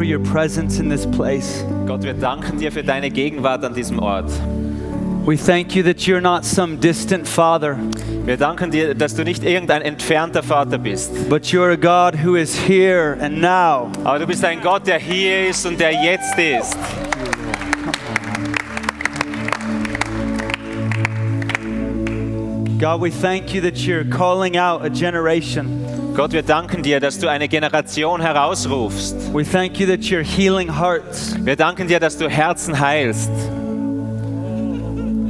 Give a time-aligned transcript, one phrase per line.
[0.00, 1.62] for your presence in this place.
[1.86, 4.30] Gott, wir danken dir für deine Gegenwart an diesem Ort.
[5.26, 7.76] We thank you that you're not some distant father,
[8.24, 12.34] Wir danken dir, dass du nicht irgendein entfernter Vater bist, but you're a God who
[12.34, 13.92] is here and now.
[14.02, 16.78] aber du bist ein Gott, der hier ist und der jetzt ist.
[22.78, 25.89] God, we thank you that you're calling out a generation.
[26.14, 29.32] Gott, wir danken dir, dass du eine Generation herausrufst.
[29.32, 31.36] We thank you that you're healing hearts.
[31.44, 33.30] Wir danken dir, dass du Herzen heilst.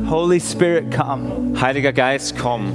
[0.08, 1.60] Holy Spirit, come.
[1.60, 2.72] Heiliger Geist, komm.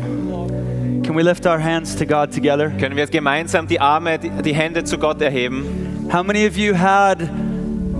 [1.04, 2.70] Can we lift our hands to God together?
[2.80, 6.08] Können wir gemeinsam die Arme, die die Hände zu Gott erheben?
[6.14, 7.18] How many of you had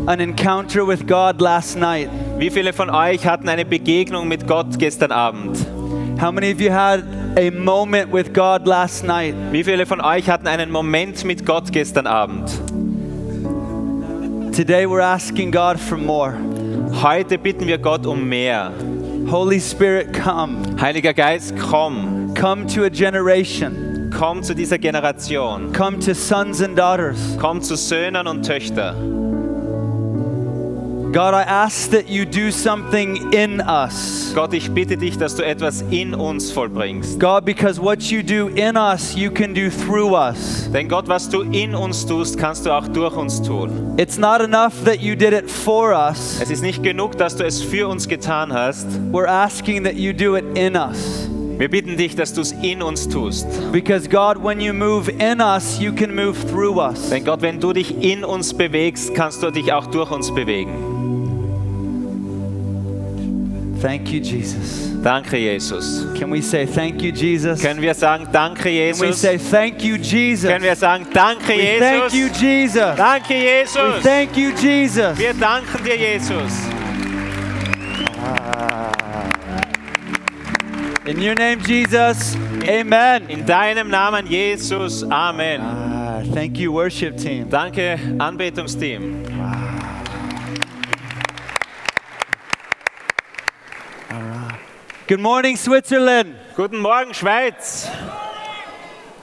[0.06, 2.10] an encounter with God last night?
[2.38, 5.58] Wie viele von euch hatten eine Begegnung mit Gott gestern Abend?
[6.22, 7.04] How many of you had
[7.38, 9.36] a moment with God last night?
[9.52, 12.50] Wie viele von euch hatten einen Moment mit Gott gestern Abend?
[14.56, 16.34] Today we're asking God for more.
[17.04, 18.72] Heute bitten wir Gott um mehr.
[19.30, 20.80] Holy Spirit, come.
[20.80, 22.34] Heiliger Geist, komm.
[22.36, 24.12] Come to a generation.
[24.18, 25.74] Komm zu dieser Generation.
[25.74, 27.36] Come to sons and daughters.
[27.38, 29.25] Komm zu Söhnen und Töchtern.
[31.16, 34.34] God, I ask that you do something in us.
[34.36, 37.22] Gott, ich bitte dich, dass du etwas in uns vollbringst.
[37.22, 40.70] God, because what you do in us, you can do through us.
[40.74, 43.96] Denn Gott, was du in uns tust, kannst du auch durch uns tun.
[43.96, 46.42] It's not enough that you did it for us.
[46.42, 48.86] Es ist nicht genug, dass du es für uns getan hast.
[49.14, 51.30] We're asking that you do it in us.
[51.58, 53.48] Wir bitten dich, dass du es in uns tust.
[53.72, 57.10] Because God, when you move in us, you can move through us.
[57.10, 60.95] Denn Gott, wenn du dich in uns bewegst, kannst du dich auch durch uns bewegen.
[63.86, 64.88] Thank you, Jesus.
[65.04, 66.08] Danke, Jesus.
[66.18, 67.62] Can we say thank you, Jesus?
[67.62, 70.50] Können wir sagen, danke, Can we say thank you, Jesus?
[70.50, 72.42] Können wir sagen, danke, We thank you, Jesus?
[72.42, 72.96] Jesus.
[72.98, 74.02] Danke, We Jesus.
[74.02, 75.20] thank you, Jesus.
[75.20, 76.52] Wir danken dir, Jesus.
[81.06, 82.36] In your name, Jesus.
[82.68, 83.30] Amen.
[83.30, 85.04] In deinem Namen, Jesus.
[85.04, 85.62] Amen.
[85.62, 87.48] Ah, thank you, worship team.
[87.52, 89.22] Danke, Anbetungsteam.
[95.08, 96.36] Good morning, Switzerland.
[96.56, 97.88] Guten Morgen, Schweiz.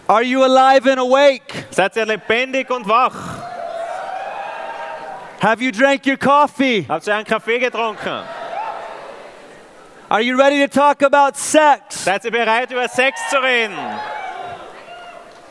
[0.09, 1.67] Are you alive and awake?
[1.73, 3.13] Seid ihr lebendig und wach?
[5.41, 6.83] Have you drank your coffee?
[6.85, 8.23] Habt ihr einen Kaffee getrunken?
[10.09, 12.05] Are you ready to talk about sex?
[12.05, 13.77] Seid ihr bereit, über Sex zu reden?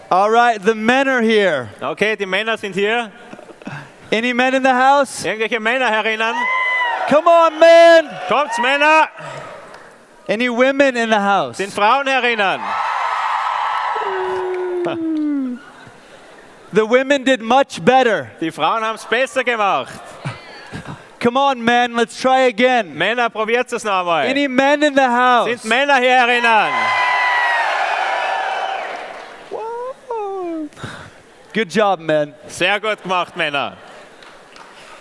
[0.09, 1.71] All right, the men are here.
[1.81, 3.11] Okay, die Männer sind hier.
[4.09, 5.25] Any men in the house?
[5.25, 6.35] Irgendwelche Männer herinnen?
[7.09, 8.09] Come on, men.
[8.29, 9.09] Kommt's, Männer!
[10.27, 11.57] Any women in the house?
[11.57, 12.61] Sind Frauen herinnen?
[16.73, 18.31] The women did much better.
[18.39, 19.99] Die Frauen haben es besser gemacht.
[21.19, 22.97] Come on, men, let's try again.
[22.97, 24.27] Männer, probiert es noch einmal.
[24.27, 25.49] Any men in the house?
[25.49, 26.71] Sind Männer hier herinnen?
[31.53, 32.33] Good job, men.
[32.47, 33.75] Sehr gut gemacht, Männer.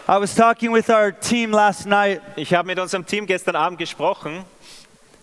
[0.09, 2.21] I was talking with our team last night.
[2.35, 4.45] Ich habe mit unserem Team gestern Abend gesprochen.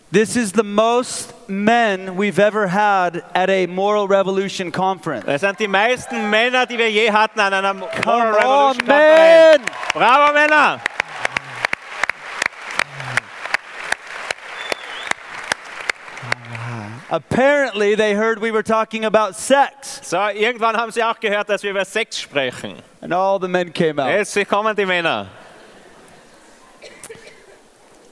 [0.09, 5.25] This is the most men we've ever had at a Moral Revolution conference.
[5.25, 8.33] Das er sind die meisten Männer, die wir je hatten an einer Moral Come on,
[8.33, 9.59] Revolution Konferenz.
[9.59, 9.65] men!
[9.93, 10.79] Bravo, Männer!
[17.09, 21.63] Apparently, they heard we were talking about sex, So, irgendwann haben sie auch gehört, dass
[21.63, 22.75] wir über Sex sprechen.
[23.01, 24.09] and all the men came out.
[24.09, 25.27] Jetzt kommen die Männer.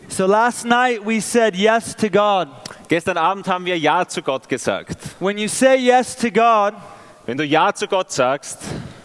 [0.08, 2.48] So last night we said yes to God.
[2.88, 4.98] Gestern Abend haben wir Ja zu Gott gesagt.
[5.20, 6.74] When you say yes to God,
[7.26, 8.60] Wenn du Ja zu Gott sagst,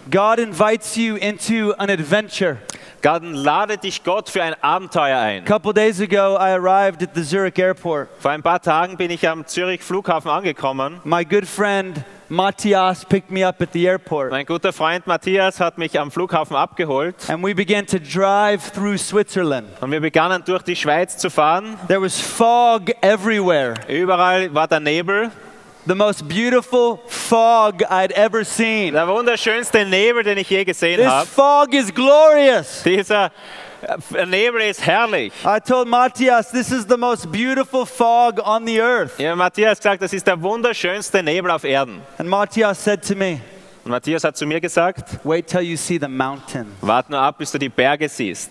[0.08, 2.58] God invites you into an adventure.
[3.02, 5.44] dann lade dich Gott für ein Abenteuer ein.
[5.44, 8.08] Couple days ago, I arrived at the Zurich airport.
[8.18, 11.00] Vor ein paar Tagen bin ich am Zürich Flughafen angekommen.
[11.04, 15.78] My good friend Matthias picked me up at the airport, Mein guter Freund Matthias hat
[15.78, 19.66] mich am Flughafen abgeholt and we began to drive through Switzerland.
[19.80, 21.76] und wir begannen durch die Schweiz zu fahren.
[21.88, 23.74] There was fog everywhere.
[23.88, 25.30] Überall war der Nebel.
[25.86, 28.92] The most beautiful fog I'd ever seen.
[28.92, 31.26] Der wunderschönste Nebel, den ich je gesehen This habe.
[31.26, 32.82] fog is glorious.
[32.84, 33.32] Dieser
[34.14, 35.32] äh, Nebel ist herrlich.
[35.44, 39.18] I told Matthias, this is the most beautiful fog on the earth.
[39.18, 42.02] Ja, Matthias gesagt, das ist der wunderschönste Nebel auf Erden.
[42.18, 43.40] And Matthias said to me,
[43.82, 46.66] Und Matthias hat zu mir gesagt, Wait till you see the mountain.
[46.82, 48.50] warte nur ab, bis du die Berge siehst.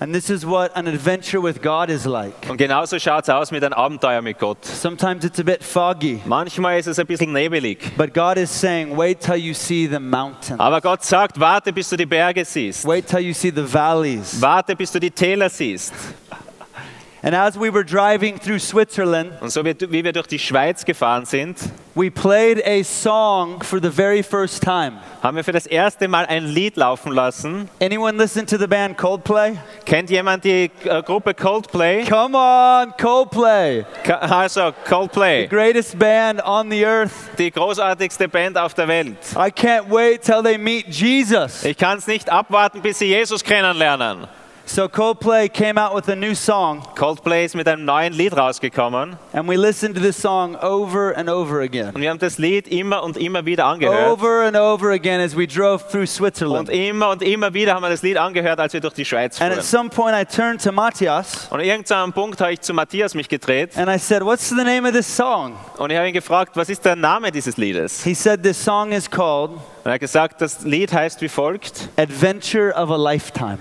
[0.00, 2.48] And this is what an adventure with God is like.
[2.48, 4.64] Und genauso schaut es aus mit einem Abenteuer mit Gott.
[4.64, 7.78] Sometimes it's a bit foggy, Manchmal ist es ein bisschen nebelig.
[7.96, 10.60] but God is saying, wait till you see the mountains.
[10.60, 12.86] Aber Gott sagt, warte, bis du die Berge siehst.
[12.86, 14.40] Wait till you see the valleys.
[14.40, 15.92] Warte, bis du die Täler siehst.
[17.20, 21.24] And as we were driving through Switzerland, Und so wie, wir durch die Schweiz gefahren
[21.26, 21.58] sind,
[21.96, 24.92] we played a song for the very first time.
[25.20, 27.68] haben wir für das erste Mal ein Lied laufen lassen.
[27.82, 29.54] Anyone listen to the band Coldplay?
[29.84, 32.04] Kennt jemand die äh, Gruppe Coldplay?
[32.04, 33.84] Come on, Coldplay.
[34.20, 37.10] Also Coldplay, Greatest band on the earth.
[37.36, 39.16] die großartigste Band auf der Welt.
[39.34, 41.64] I can't wait till they meet Jesus.
[41.64, 44.28] Ich kann es nicht abwarten, bis sie Jesus kennenlernen.
[44.70, 49.16] So Coldplay came out with a new song, Coldplay ist mit einem neuen Lied rausgekommen
[49.32, 51.94] and we listened to this song over and over again.
[51.94, 54.10] und wir haben das Lied immer und immer wieder angehört.
[54.10, 56.68] Over and over again as we drove through Und Switzerland.
[56.68, 59.52] immer und immer wieder haben wir das Lied angehört, als wir durch die Schweiz And
[59.56, 59.64] at fuhren.
[59.64, 63.74] some point I turned to Matthias Und irgendeinem Punkt habe ich zu Matthias mich gedreht
[63.78, 65.56] and I said, What's the name of this song?
[65.78, 68.04] und ich habe ihn gefragt, was ist der Name dieses Liedes?
[68.04, 71.88] He said, This song is called Und er hat gesagt, das Lied heißt wie folgt:
[71.96, 73.56] Adventure of a Lifetime.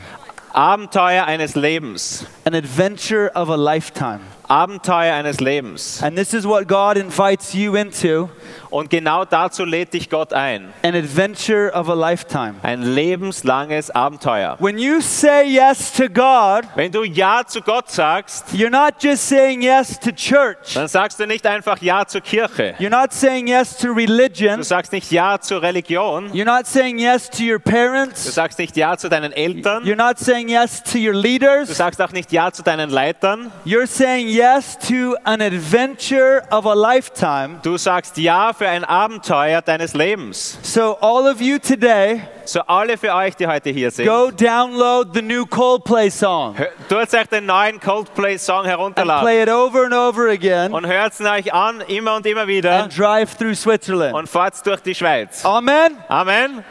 [0.58, 2.26] Abenteuer eines Lebens.
[2.44, 4.22] An adventure of a lifetime.
[4.48, 6.02] Abenteuer eines Lebens.
[6.02, 8.30] And this is what God invites you into
[8.70, 10.74] Und genau dazu lädt dich Gott ein.
[10.84, 12.56] an adventure of a lifetime.
[12.64, 14.58] Ein lebenslanges Abenteuer.
[14.60, 19.28] When you say yes to God, Wenn du Ja zu Gott sagst, you're not just
[19.28, 22.76] saying yes to church, dann sagst du nicht einfach Ja zur Kirche.
[22.80, 26.30] you're not saying yes to religion, Du sagst nicht Ja zur Religion.
[26.32, 29.84] you're not saying yes to your Du parents, sagst nicht Ja zu deinen Eltern.
[29.84, 33.52] you're not saying yes to your Du leaders, sagst auch nicht Ja zu deinen Leitern.
[33.66, 37.60] you're saying yes to an adventure of a lifetime.
[37.64, 40.60] Du sagst Ja für ein Abenteuer deines Lebens.
[40.62, 45.10] So, all of you today, So alle für euch, die heute hier sind, go download
[45.14, 46.56] the new Coldplay song
[46.88, 51.14] tut euch den neuen Coldplay-Song and herunterladen play it over and over again und hört
[51.14, 54.14] es euch an, immer und immer wieder and drive through Switzerland.
[54.14, 55.44] und fahrt durch die Schweiz.
[55.44, 55.98] Amen.
[56.08, 56.64] Amen.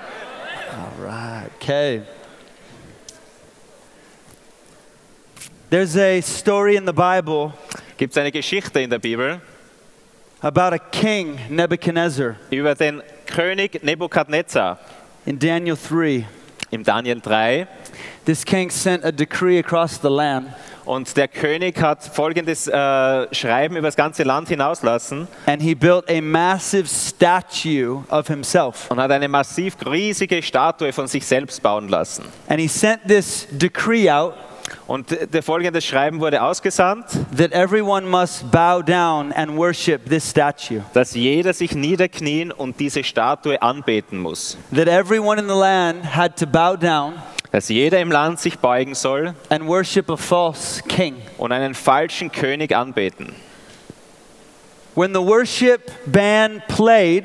[0.98, 1.50] Right.
[1.60, 2.02] Okay.
[5.68, 7.52] There's a story in the Bible
[7.96, 9.40] Gibt es eine Geschichte in der Bibel
[10.42, 14.78] about a king, Nebuchadnezzar, über den König Nebukadnezar
[15.24, 16.24] in Daniel 3.
[16.70, 17.66] im Daniel 3.
[18.26, 20.48] This king sent a decree across the land,
[20.84, 26.08] Und der König hat folgendes äh, Schreiben über das ganze Land hinauslassen and he built
[26.08, 28.88] a massive statue of himself.
[28.90, 32.24] und hat eine massiv riesige Statue von sich selbst bauen lassen.
[32.48, 34.34] And he sent this decree out
[34.86, 37.06] Und der folgende Schreiben wurde ausgesandt,
[37.36, 40.82] that everyone must bow down and worship this statue.
[40.94, 44.56] dass jeder sich niederknien und diese Statue anbeten muss.
[44.72, 47.14] That everyone in the land had to bow down
[47.50, 51.16] Dass jeder im Land sich beugen soll and worship a false king.
[51.36, 53.34] und einen falschen König anbeten.
[54.94, 57.24] When the worship band played,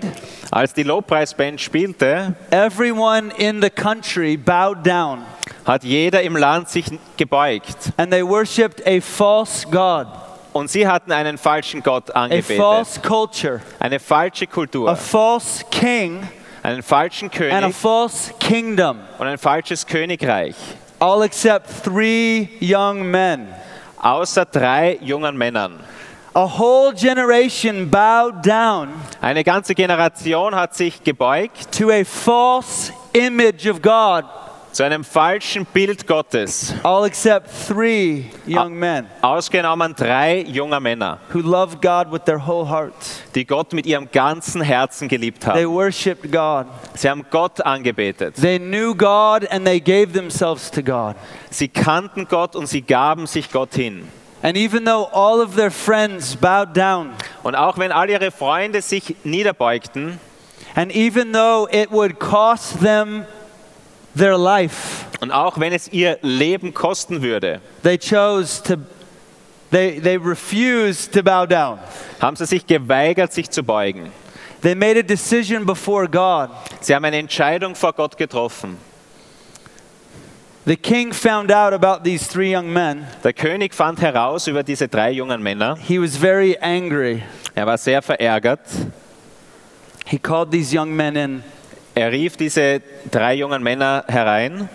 [0.49, 5.23] Als die Lobpreisband spielte, everyone in the country bowed down
[5.65, 6.85] hat jeder im Land sich
[7.17, 7.91] gebeugt.
[7.97, 10.07] and they worshiped a false God,
[10.53, 12.57] Und sie hatten einen falschen Gott a angebetet.
[12.57, 16.27] false culture, Eine falsche a Kultur, false king,
[16.63, 20.55] einen falschen and a König false kingdom, und ein falsches Königreich.
[20.99, 23.47] all except three young men.
[24.01, 25.79] Außer drei jungen Männern.
[26.33, 28.89] A whole generation bowed down
[29.21, 34.23] Eine ganze Generation hat sich gebeugt to a false image of God,
[34.71, 36.73] zu einem falschen Bild Gottes.
[36.83, 42.69] all except three young men Ausgenommen drei junge Männer, who loved God with their whole
[42.69, 43.21] hearts.
[43.35, 45.73] die Gott mit ihrem ganzen Herzen geliebt They haben.
[45.73, 46.67] worshiped God.
[46.95, 48.35] Sie haben Gott angebetet.
[48.35, 51.15] They knew God and they gave themselves to God.
[51.49, 54.07] Sie kannten Gott und sie gaben sich Gott hin.
[54.43, 57.11] And even though all of their friends bowed down,
[57.43, 60.19] Und auch wenn all ihre Freunde sich niederbeugten
[60.75, 63.25] and even though it would cost them
[64.15, 68.75] their life, und auch wenn es ihr Leben kosten würde, they chose to,
[69.71, 71.79] they, they refused to bow down.
[72.19, 74.11] haben sie sich geweigert, sich zu beugen.
[74.61, 76.49] They made a decision before God.
[76.81, 78.77] Sie haben eine Entscheidung vor Gott getroffen.
[80.65, 83.07] The king found out about these three young men.
[83.23, 85.75] Der König fand heraus über diese drei jungen Männer.
[85.75, 87.23] He was very angry.
[87.55, 88.59] Er war sehr verärgert.
[90.05, 91.43] He called these young men in.
[91.93, 92.81] Er rief diese
[93.11, 94.69] drei jungen Männer herein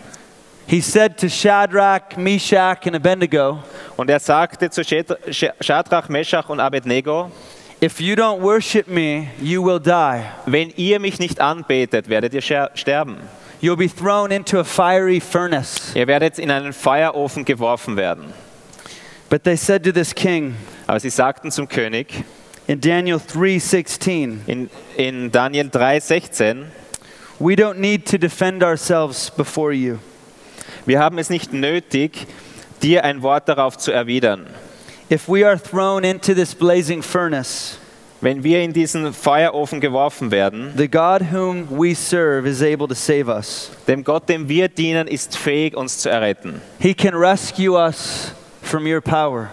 [0.68, 3.60] He said to Shadrach, Meshach, and Abednego,
[3.96, 7.30] und er sagte zu Schadrach, Meschach und Abednego,
[7.80, 10.24] If you don't worship me, you will die.
[10.46, 13.18] wenn ihr mich nicht anbetet, werdet ihr sterben.
[13.60, 15.92] You'll be thrown into a fiery furnace.
[15.94, 18.32] Ihr werdet in einen Feuerofen geworfen werden.
[19.28, 20.56] But they said to this king
[20.88, 22.24] Aber sie sagten zum König
[22.66, 26.64] in Daniel 3:16, in, in Daniel 3,16,
[27.38, 29.98] "We don't need to defend ourselves before you.
[30.86, 32.26] wir haben es nicht nötig,
[32.82, 34.46] dir ein Wort darauf zu erwidern.
[35.10, 37.78] If we are thrown into this blazing furnace,
[38.22, 42.94] Wenn wir in diesen Feuerofen geworfen werden, the God whom we serve is able to
[42.94, 43.70] save us.
[43.86, 46.62] dem Gott, dem wir dienen, ist fähig, uns zu erretten.
[46.78, 49.50] He can rescue us from your power.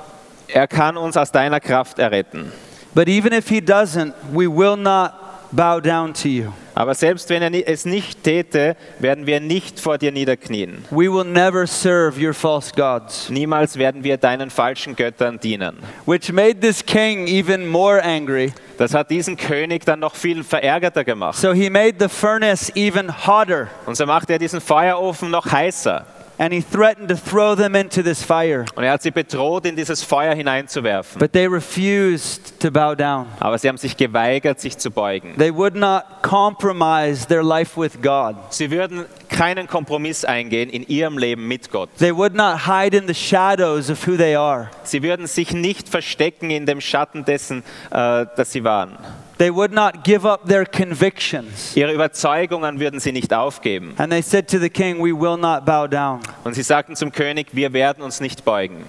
[0.47, 2.51] Er kann uns aus deiner Kraft erretten.
[2.95, 5.11] But even if he doesn't, we will not
[5.51, 6.53] bow down to you.
[6.75, 10.83] Aber selbst wenn er es nicht täte, werden wir nicht vor dir niederknien.
[10.89, 13.29] We will never serve your false gods.
[13.29, 15.77] Niemals werden wir deinen falschen Göttern dienen.
[16.05, 18.53] Which made this king even more angry.
[18.77, 21.37] Das hat diesen König dann noch viel verärgerter gemacht.
[21.37, 26.05] So he made the furnace even hotter, Und so machte er diesen Feuerofen noch heißer.
[26.37, 28.65] And he threatened to throw them into this fire.
[28.75, 31.19] Und er hat sie bedroht, in dieses Feuer hineinzuwerfen.
[31.19, 33.27] But they refused to bow down.
[33.39, 35.35] Aber sie haben sich geweigert, sich zu beugen.
[35.37, 38.35] They would not compromise their life with God.
[38.49, 41.89] Sie würden keinen Kompromiss eingehen in ihrem Leben mit Gott.
[41.97, 44.69] They would not hide in the shadows of who they are.
[44.83, 48.97] Sie würden sich nicht verstecken in dem Schatten dessen, äh, dass sie waren.
[49.37, 51.75] They would not give up their convictions.
[51.75, 53.93] Ihre Überzeugungen würden sie nicht aufgeben.
[53.97, 56.21] And they said to the king, We will not bow down.
[56.43, 58.85] Und sie sagten zum König, wir werden uns nicht beugen.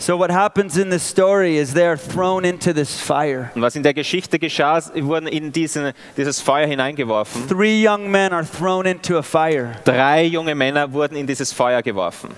[0.00, 3.50] So, what happens in this story is they are thrown into this fire.
[3.56, 7.48] Und was in der Geschichte geschah, wurden in diesen, dieses Feuer hineingeworfen.
[7.48, 9.74] Three young men are thrown into a fire.
[9.84, 12.30] Drei junge Männer wurden in dieses Feuer geworfen.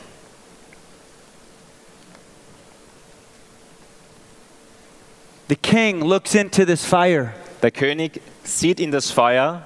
[5.50, 9.62] The king looks into this fire Der König sieht in das Feuer.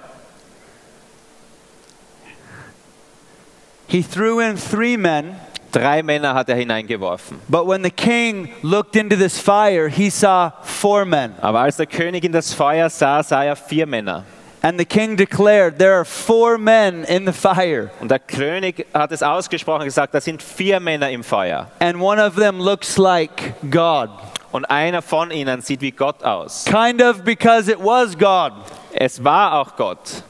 [3.87, 5.37] He threw in three men,
[5.73, 7.39] Drei Männer hat er hineingeworfen.
[7.51, 11.35] but when the king looked into this fire, he saw four men.
[11.43, 14.25] Aber als der König in das Feuer sah, sah er vier Männer.
[14.63, 19.13] And the king declared, There are four men in the fire, Und der König hat
[19.13, 21.67] es ausgesprochen gesagt, da sind vier Männer im Feuer.
[21.79, 24.09] and one of them looks like God.
[24.55, 26.65] Und einer von ihnen sieht wie Gott aus.
[26.65, 28.53] Kind of because it was God.
[28.93, 30.23] Es war auch Gott.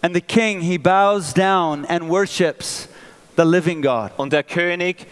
[0.00, 2.88] And the king, he bows down and worships
[3.36, 4.12] the living God.
[4.16, 5.06] Und der König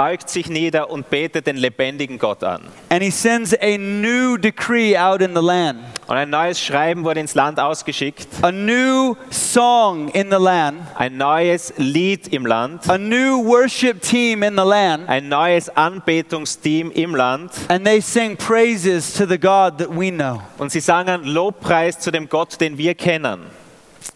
[0.00, 2.62] beugt sich nieder und betet den lebendigen Gott an.
[2.88, 7.20] And he sends a new decree out in the land, Und ein neues Schreiben wurde
[7.20, 8.26] ins Land ausgeschickt.
[8.40, 12.88] a new song in the land, Ein neues Lied im Land.
[12.88, 17.52] a new worship team in the land, Ein neues Anbetungsteam im Land.
[17.68, 20.40] and they sing praises to the God that we know.
[20.56, 23.40] Und sie sangen Lobpreis zu dem Gott, den wir kennen.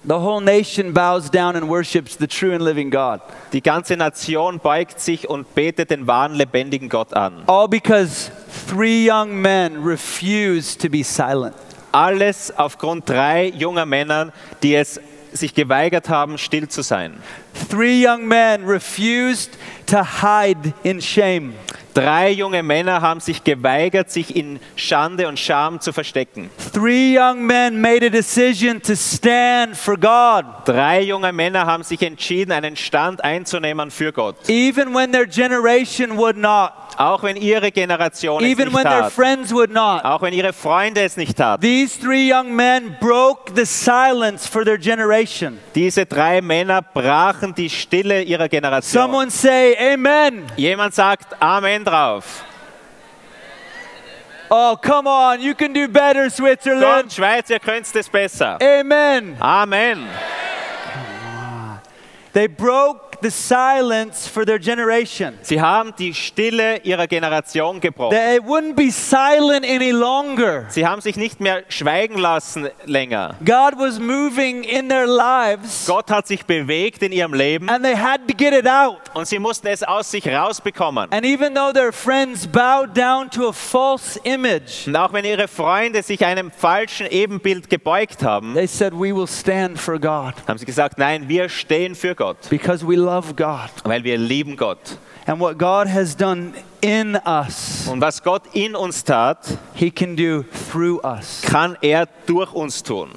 [0.07, 3.21] The whole nation bows down and worships the true and living God.
[3.53, 7.45] Die ganze Nation beugt sich und betet den wahren, lebendigen Gott an.
[7.47, 8.31] All because
[8.69, 11.55] three young men refused to be silent.
[11.93, 15.01] Alles aufgrund drei junger Männern, die es
[15.33, 17.15] sich geweigert haben, still zu sein.
[17.71, 19.53] Three young men refused
[19.87, 21.55] to hide in shame.
[21.95, 26.51] Drei junge Männer haben sich geweigert, sich in Schande und Scham zu verstecken.
[26.73, 32.03] Three young men made a decision to stand for God, Drei junge Männer haben sich
[32.03, 34.35] entschieden, einen Stand einzunehmen für Gott.
[34.49, 39.03] even when their generation would not, Auch wenn ihre Generation es even nicht when their
[39.03, 39.13] tat.
[39.13, 40.05] friends would not.
[40.05, 41.61] Auch wenn ihre Freunde es nicht taten.
[41.61, 45.59] These three young men broke the silence for their generation.
[45.75, 49.03] Diese drei Männer brachen die Stille ihrer Generation.
[49.03, 50.45] Someone say, Amen.
[50.57, 52.45] Jemand sagt Amen drauf.
[54.51, 57.13] Oh, come on, you can do better, Switzerland.
[57.13, 58.59] Schweiz, ihr könnt es besser.
[58.63, 59.37] Amen.
[59.41, 60.07] Amen.
[62.35, 65.35] They broke the silence for their generation.
[65.43, 68.17] Sie haben die Stille ihrer Generation gebrochen.
[68.17, 70.67] It wouldn't be silent any longer.
[70.69, 73.37] Sie haben sich nicht mehr schweigen lassen länger.
[73.45, 77.97] God was moving in their lives Gott hat sich bewegt in ihrem Leben and they
[77.97, 79.01] had to get it out.
[79.15, 81.13] und sie mussten es aus sich rausbekommen.
[81.13, 85.49] And even though their friends bowed down to a false image, Und auch wenn ihre
[85.49, 90.59] Freunde sich einem falschen Ebenbild gebeugt haben, they said, We will stand for God haben
[90.59, 93.71] sie gesagt, nein, wir stehen für Gott, because we love God.
[93.85, 94.99] weil wir lieben Gott.
[95.27, 96.53] And what God has done
[96.83, 99.39] in us, Und was Gott in uns tat,
[99.75, 101.41] He can do through us.
[101.43, 103.11] kann er durch uns tun.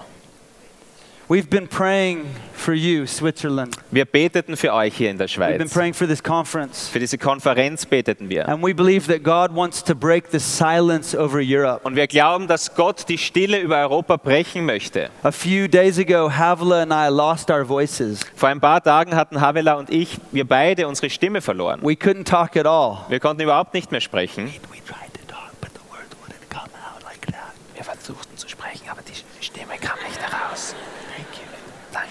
[1.30, 3.76] We've been praying for you, Switzerland.
[3.92, 5.74] Wir beteten für euch hier in der We've been Schweiz.
[5.74, 6.88] praying for this conference.
[6.88, 8.48] Für diese Konferenz beteten wir.
[8.48, 11.82] And we believe that God wants to break the silence over Europe.
[11.84, 15.10] Und wir glauben, dass Gott die Stille über Europa brechen möchte.
[15.24, 18.22] A few days ago, Havila and I lost our voices.
[18.34, 21.82] Vor ein paar Tagen hatten Havela und ich, wir beide, unsere Stimme verloren.
[21.84, 23.00] We couldn't talk at all.
[23.10, 24.46] Wir konnten überhaupt nicht mehr sprechen.
[24.72, 27.52] We tried to talk, but the words wouldn't come out like that.
[27.76, 30.74] Wir versuchten zu sprechen, aber die Stimme kam nicht heraus.
[31.16, 31.48] Thank you.
[31.92, 32.08] Danke.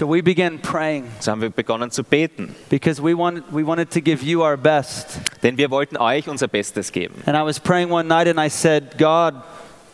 [0.00, 3.90] So we began praying So haben wir begonnen zu beten, because we wanted, we wanted
[3.90, 5.20] to give you our best.
[5.42, 7.16] denn wir wollten euch unser Bestes geben.
[7.26, 9.34] And I was praying one night and I said, God,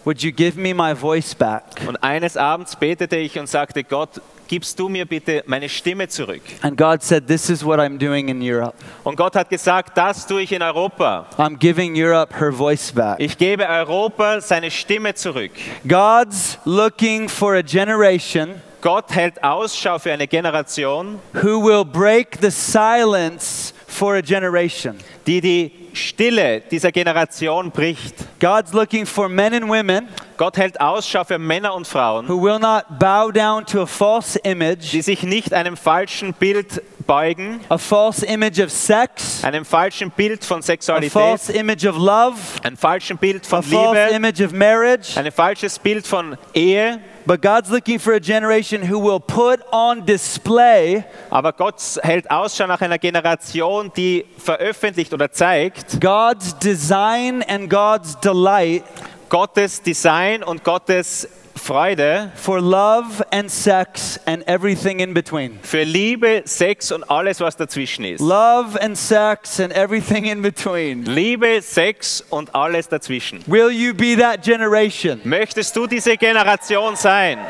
[0.05, 1.65] would you give me my voice back?
[1.89, 6.43] Und eines Abends betete ich und sagte, Gott, gibst du mir bitte meine Stimme zurück?
[6.63, 8.77] And God said, This is what I'm doing in Europe.
[9.03, 11.27] Und Gott hat gesagt, das tue ich in Europa.
[11.37, 13.19] I'm giving Europe her voice back.
[13.19, 15.51] Ich gebe Europa seine Stimme zurück.
[15.85, 22.51] God's looking for a generation Gott hält Ausschau für eine Generation, who will break the
[22.51, 24.99] silence for a generation.
[25.27, 28.15] die die Stille dieser Generation bricht.
[28.39, 32.59] God's looking for men and women Gott hält Ausschau für Männer und Frauen, who will
[32.59, 37.79] not bow down to a false die image, sich nicht einem falschen Bild beugen, a
[37.79, 42.77] false image of sex, einem falschen Bild von a Sexualität, false image of love, ein
[42.77, 45.17] falschen Bild a von false Liebe, image of marriage.
[45.17, 47.01] ein falsches Bild von Ehe.
[47.27, 52.69] But God's looking for a generation who will put on display Aber Gott hält Ausschau
[52.69, 58.85] nach einer Generation, die veröffentlicht oder zeigt God's design and God's delight
[59.29, 61.29] Gottes Design und Gottes
[61.67, 65.59] Freude for love and sex and everything in between.
[65.63, 68.21] für Liebe, Sex und alles, was dazwischen ist.
[68.21, 71.05] Love and sex and everything in between.
[71.05, 73.43] Liebe, Sex und alles dazwischen.
[73.49, 75.21] Will you be that generation?
[75.25, 77.41] Möchtest du diese Generation sein?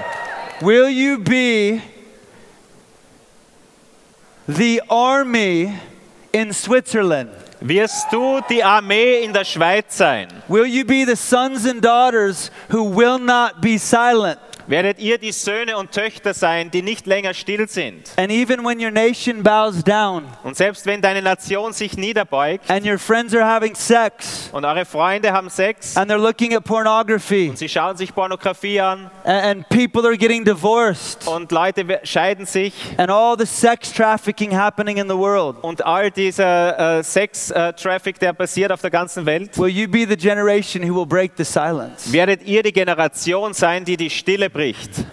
[0.62, 1.82] Will you be
[4.46, 5.74] the army
[6.32, 7.28] in Switzerland?
[7.68, 10.28] Wirst du die Armee in der Schweiz sein?
[10.46, 14.38] Will you be the sons and daughters who will not be silent?
[14.68, 18.10] Werdet ihr die Söhne und Töchter sein, die nicht länger still sind?
[18.16, 22.84] And even when your nation bows down Und selbst wenn deine Nation sich niederbeugt and
[22.84, 27.52] your friends are having sex und eure Freunde haben Sex, and they're looking at pornography
[27.54, 33.08] sie schauen sich Pornografie an and, people are getting divorced und Leute scheiden sich and
[33.08, 38.72] all the sex trafficking happening in the world, und all dieser äh, Sex-Traffic, der passiert
[38.72, 42.12] auf der ganzen Welt, will you be the generation who will break the silence?
[42.12, 45.04] werdet ihr die Generation sein, die die Stille bricht.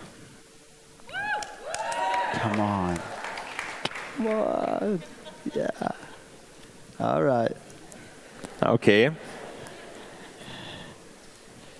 [2.41, 2.97] Come on.
[4.17, 4.99] What?
[5.53, 5.69] Yeah.
[6.99, 7.55] All right.
[8.61, 9.11] Okay.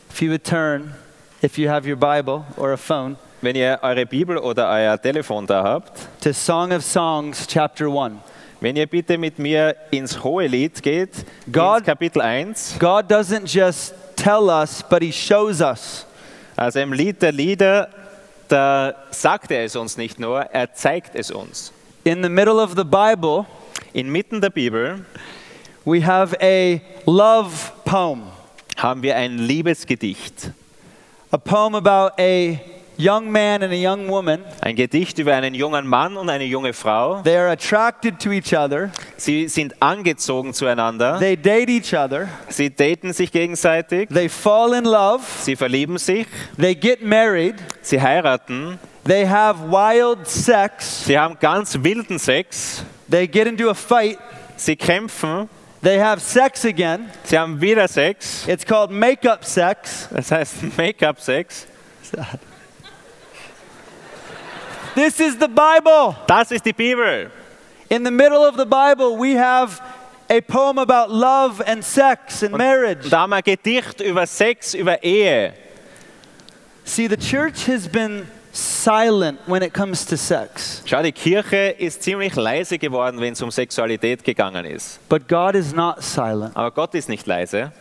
[0.10, 0.94] If you would turn,
[1.42, 5.46] if you have your Bible or a phone, Wenn ihr eure Bibel oder euer Telefon
[5.46, 8.22] da habt, to Song of Songs, chapter 1.
[8.62, 13.94] wenn ihr bitte mit mir ins Hohelied geht, Gott- ins Kapitel 1, God doesn't just
[14.16, 16.06] tell us, but He shows us.
[16.56, 17.90] Also im Lied der Lieder,
[18.48, 21.72] da sagt er es uns nicht nur, er zeigt es uns.
[22.04, 23.46] In the middle of the Bible,
[23.94, 25.06] Inmitten der Bibel
[25.86, 28.24] we have a love poem,
[28.78, 30.52] haben wir ein Liebesgedicht.
[31.32, 32.60] a poem about a
[32.98, 34.44] young man and a young woman.
[34.62, 37.22] Ein Gedicht über einen jungen Mann und eine junge Frau.
[37.24, 41.20] They are attracted to each other, Sie sind angezogen zueinander.
[41.20, 44.10] they date each other, Sie daten sich gegenseitig.
[44.10, 46.28] they fall in love, Sie verlieben sich.
[46.60, 48.80] they get married, Sie heiraten.
[49.06, 52.84] they have wild sex, Sie haben ganz wilden Sex.
[53.10, 54.18] they get into a fight,
[54.56, 55.50] Sie kämpfen.
[55.82, 57.10] they have sex again.
[57.26, 58.48] Sie haben wieder Sex.
[58.48, 60.08] It's called make-up sex.
[60.14, 61.68] Das heißt Make-up-Sex.
[64.96, 66.16] This is the Bible.
[66.28, 67.32] Das ist die Bibel.
[67.90, 69.82] In the middle of the Bible, we have
[70.30, 73.10] a poem about love and sex and marriage.
[73.10, 75.54] Da haben wir Gedicht über Sex, über Ehe.
[76.86, 82.04] See, the church has been silent when it comes to sex, Schau, die Kirche ist
[82.04, 85.00] ziemlich leise geworden, wenn es um Sexualität gegangen ist.
[85.10, 86.56] but God is not silent.
[86.56, 87.72] Aber Gott ist nicht leise.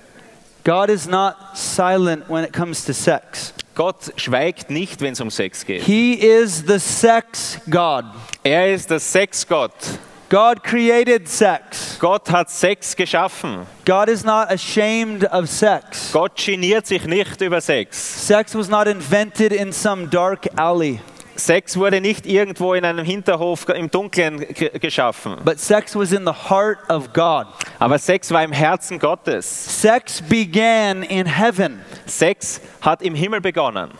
[0.65, 3.53] God is not silent when it comes to sex.
[3.75, 5.83] Gott schweigt nicht, wenn es um Sex geht.
[5.83, 8.05] He is the sex God.
[8.43, 9.73] Er ist der Sexgott.
[10.33, 11.99] God created sex.
[11.99, 13.67] Gott hat Sex geschaffen.
[13.85, 16.11] God is not ashamed of sex.
[16.11, 18.27] Gott geniert sich nicht über Sex.
[18.27, 21.01] Sex was not invented in some dark alley,
[21.37, 24.47] Sex wurde nicht irgendwo in einem Hinterhof im Dunkeln
[24.81, 25.37] geschaffen.
[25.45, 27.47] but sex was in the heart of God.
[27.79, 29.81] Aber Sex war im Herzen Gottes.
[29.81, 31.81] Sex began in heaven.
[32.07, 33.91] Sex hat im Himmel begonnen.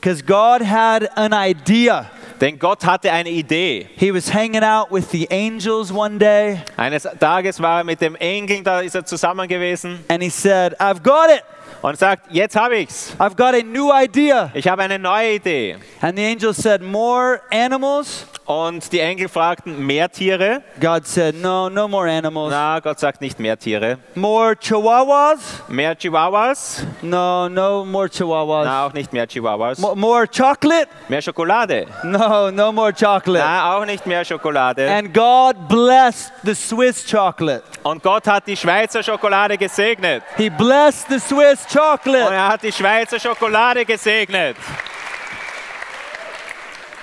[0.00, 2.10] Because God had an idea.
[2.40, 3.88] Denn Gott hatte eine Idee.
[3.96, 8.16] He was hanging out with the angels one day Eines Tages war er mit dem
[8.16, 11.42] Engel, da ist er zusammen gewesen and he said, I've got it.
[11.82, 13.14] Und sagt, jetzt habe ich's.
[13.18, 14.50] I've got a new idea.
[14.54, 15.76] Ich habe eine neue Idee.
[16.00, 18.26] And the angel said, More animals?
[18.46, 20.62] Und die Engel fragten, mehr Tiere?
[20.78, 22.50] God said, No, no more animals.
[22.50, 23.96] Na, Gott sagt nicht mehr Tiere.
[24.14, 25.38] More chihuahuas?
[25.68, 26.84] Mehr Chihuahuas?
[27.00, 28.66] No, no more chihuahuas.
[28.66, 29.78] Na, auch nicht mehr Chihuahuas.
[29.78, 30.88] Mo- more chocolate?
[31.08, 31.86] Mehr Schokolade?
[32.02, 33.42] No, no more chocolate.
[33.44, 34.90] Na, auch nicht mehr Schokolade.
[34.90, 37.62] And God blessed the Swiss chocolate.
[37.82, 40.22] Und Gott hat die Schweizer Schokolade gesegnet.
[40.36, 42.34] He blessed the Swiss Und chocolate.
[42.34, 44.56] er hat die Schweizer Schokolade gesegnet.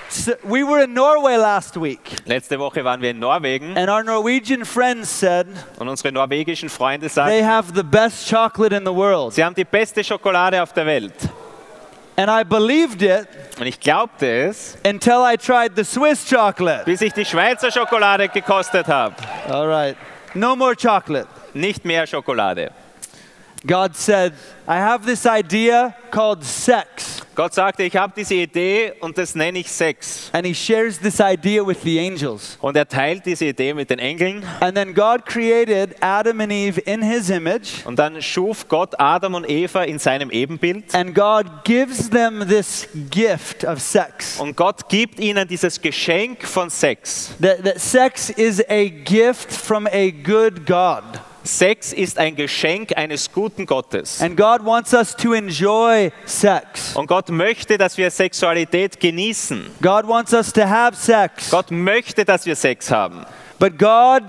[0.08, 4.02] So we were in Norway last week, Letzte Woche waren wir in Norwegen and our
[4.02, 5.46] Norwegian friends said
[5.78, 9.32] und unsere norwegischen Freunde they sagten, have the best chocolate in the world.
[9.32, 11.14] sie haben die beste Schokolade auf der Welt.
[12.16, 13.26] And I believed it
[13.58, 16.84] Und ich glaubte es, until I tried the Swiss chocolate.
[16.84, 19.14] bis ich die Schweizer Schokolade gekostet habe.
[19.48, 19.96] All right.
[20.34, 21.26] No more chocolate.
[21.54, 22.70] Nicht mehr Schokolade.
[23.66, 24.32] God said,
[24.66, 27.22] I have this idea called sex.
[27.34, 30.28] Gott sagte, ich habe diese Idee und das nenne ich Sex.
[30.32, 32.58] And he shares this idea with the angels.
[32.60, 34.44] Und er teilt diese Idee mit den Engeln.
[34.60, 37.86] And then God created Adam and Eve in his image.
[37.86, 40.94] Und dann schuf Gott Adam und Eva in seinem Ebenbild.
[40.94, 44.38] And God gives them this gift of sex.
[44.38, 47.34] Und Gott gibt ihnen dieses Geschenk von Sex.
[47.40, 51.02] That, that sex is a gift from a good God.
[51.44, 54.20] Sex ist ein Geschenk eines guten Gottes.
[54.20, 56.94] And God wants us to enjoy sex.
[56.94, 59.66] Und Gott möchte, dass wir Sexualität genießen.
[59.80, 61.50] God wants us to have sex.
[61.50, 63.24] Gott möchte, dass wir Sex haben.
[63.58, 64.22] But God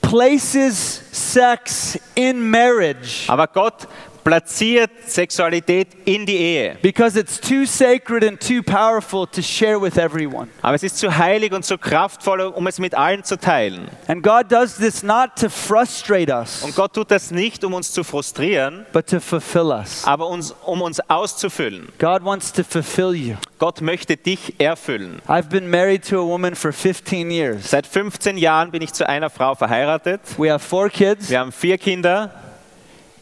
[0.00, 3.88] places sex in marriage Aber Gott
[4.24, 6.76] platziert Sexualität in die Ehe.
[6.82, 10.48] because it's too sacred and too powerful to share with everyone.
[10.62, 13.88] Aber es ist zu heilig und zu kraftvoll, um es mit allen zu teilen.
[14.08, 17.92] And God does this not to frustrate us, Und Gott tut das nicht, um uns
[17.92, 20.04] zu frustrieren, but to fulfill us.
[20.04, 21.88] aber uns, um uns auszufüllen.
[21.98, 23.34] God wants to fulfill you.
[23.58, 25.20] Gott möchte dich erfüllen.
[25.28, 27.70] I've been married to a woman for 15 years.
[27.70, 30.20] Seit 15 Jahren bin ich zu einer Frau verheiratet.
[30.36, 31.30] We have four kids.
[31.30, 32.30] Wir haben vier Kinder.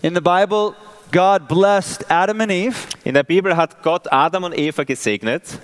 [0.03, 0.75] In the Bible,
[1.11, 5.59] God blessed Adam and Eve, In der Bibel hat Gott Adam und Eva gesegnet.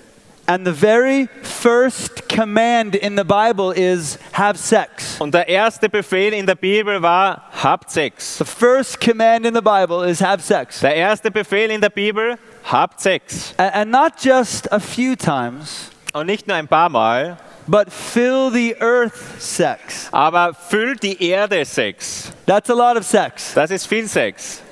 [0.49, 5.19] and the very first command in the Bible is have sex.
[5.19, 8.37] Und der erste Befehl in der Bibel war, habt Sex.
[8.37, 10.79] The first command in the Bible is have sex.
[10.79, 13.53] Der erste Befehl in der Bibel, habt Sex.
[13.57, 18.75] And not just a few times, Und nicht nur ein paar Mal, but fill the
[18.79, 20.09] earth sex.
[20.11, 22.31] aber füllt die Erde Sex.
[22.47, 23.53] That's a lot of sex.
[23.53, 24.63] Das ist viel Sex.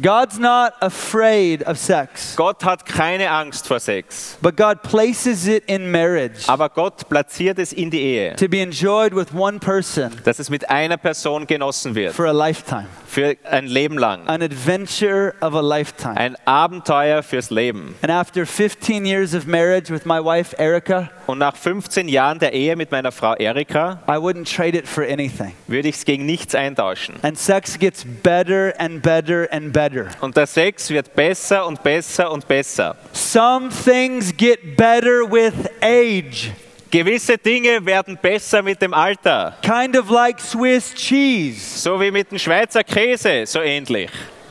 [0.00, 4.38] God's not afraid of sex, Gott hat keine Angst vor Sex.
[4.40, 8.60] but God places it in marriage Aber Gott platziert es in die Ehe, to be
[8.60, 12.14] enjoyed with one person dass es mit einer Person genossen wird.
[12.14, 14.26] for a lifetime, Für ein Leben lang.
[14.28, 16.16] an adventure of a lifetime.
[16.16, 17.94] Ein Abenteuer fürs Leben.
[18.02, 22.52] And after 15 years of marriage with my wife, Erica, Und nach 15 Jahren der
[22.52, 25.52] Ehe mit meiner Frau Erika I wouldn't trade it for anything.
[25.66, 27.16] würde ich es gegen nichts eintauschen.
[27.22, 29.89] And sex gets better and better and better.
[30.20, 32.96] Und der Sex wird besser und besser und besser.
[33.12, 36.52] Some things get better with age,
[36.90, 39.56] Gewisse Dinge werden besser mit dem Alter.
[39.62, 41.60] kind of like Swiss cheese.
[41.60, 44.10] So wie mit dem Schweizer Käse, so ähnlich.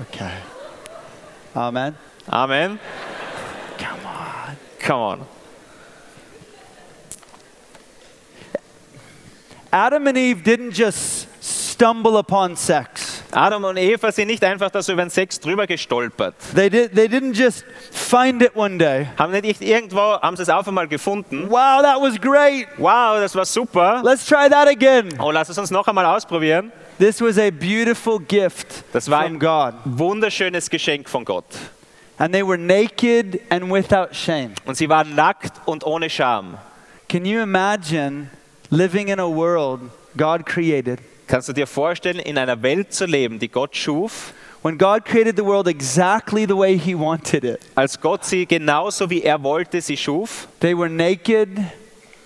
[0.09, 0.31] Okay.
[1.53, 1.95] Amen.
[2.29, 2.79] Amen.
[3.77, 4.57] Come on.
[4.79, 5.25] Come on.
[9.71, 13.08] Adam and Eve didn't just stumble upon sex.
[13.31, 16.33] Adam und Eva sind nicht einfach da so über den Sex drüber gestolpert.
[16.55, 19.07] They, did, they didn't just find it one day.
[19.17, 21.45] Haben nicht irgendwo, haben sie es auf einmal gefunden.
[21.49, 22.67] Wow, that was great.
[22.77, 24.01] Wow, das war super.
[24.03, 25.09] Let's try that again.
[25.19, 26.71] Oh, lass es uns noch einmal ausprobieren.
[26.97, 29.73] This was a beautiful gift Das war from ein God.
[29.85, 31.45] wunderschönes Geschenk von Gott.
[32.17, 34.53] And they were naked and without shame.
[34.65, 36.57] Und sie waren nackt und ohne Scham.
[37.07, 38.29] Can you imagine
[38.69, 39.81] living in a world
[40.17, 40.99] God created?
[41.29, 45.37] Kannst du dir vorstellen, in einer Welt zu leben, die Gott schuf, When God created
[45.37, 49.79] the world exactly the way He wanted it, als Gott sie genauso wie er wollte,
[49.79, 50.47] sie schuf?
[50.59, 51.49] they were naked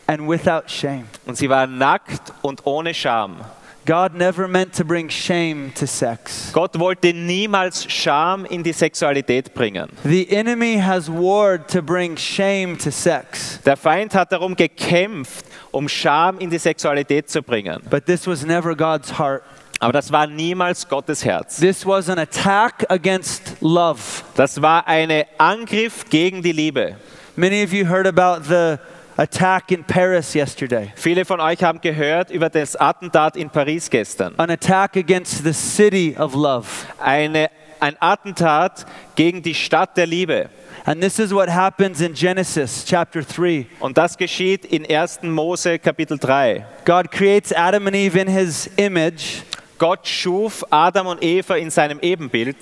[0.08, 1.04] and without shame.
[1.26, 3.42] Und sie waren nackt und ohne Scham.
[3.86, 6.52] God never meant to bring shame to sex.
[6.54, 9.89] Gott wollte niemals Scham in die Sexualität bringen.
[10.06, 15.89] The enemy has warred to bring shame to sex, Der Feind hat darum gekämpft, um
[15.89, 17.81] Scham in die Sexualität zu bringen.
[17.89, 19.43] but this was never God's heart.
[19.79, 21.57] Aber das war niemals Gottes Herz.
[21.57, 24.23] This was an attack against love.
[24.36, 26.95] Das war ein Angriff gegen die Liebe.
[27.36, 28.77] Many of you heard about the
[29.17, 30.93] attack in Paris yesterday.
[30.95, 34.33] Viele von euch haben gehört über das Attentat in Paris gestern.
[34.38, 36.67] An attack against the city of love.
[37.03, 37.49] Eine,
[37.84, 40.50] ein Attentat gegen die Stadt der Liebe.
[40.86, 43.67] And this is what happens in Genesis chapter 3.
[43.80, 45.24] Und das geschieht in 1.
[45.24, 46.65] Mose Kapitel 3.
[46.86, 49.43] God creates Adam and Eve in his image.
[49.78, 52.56] Gott schuf Adam und Eva in seinem Ebenbild.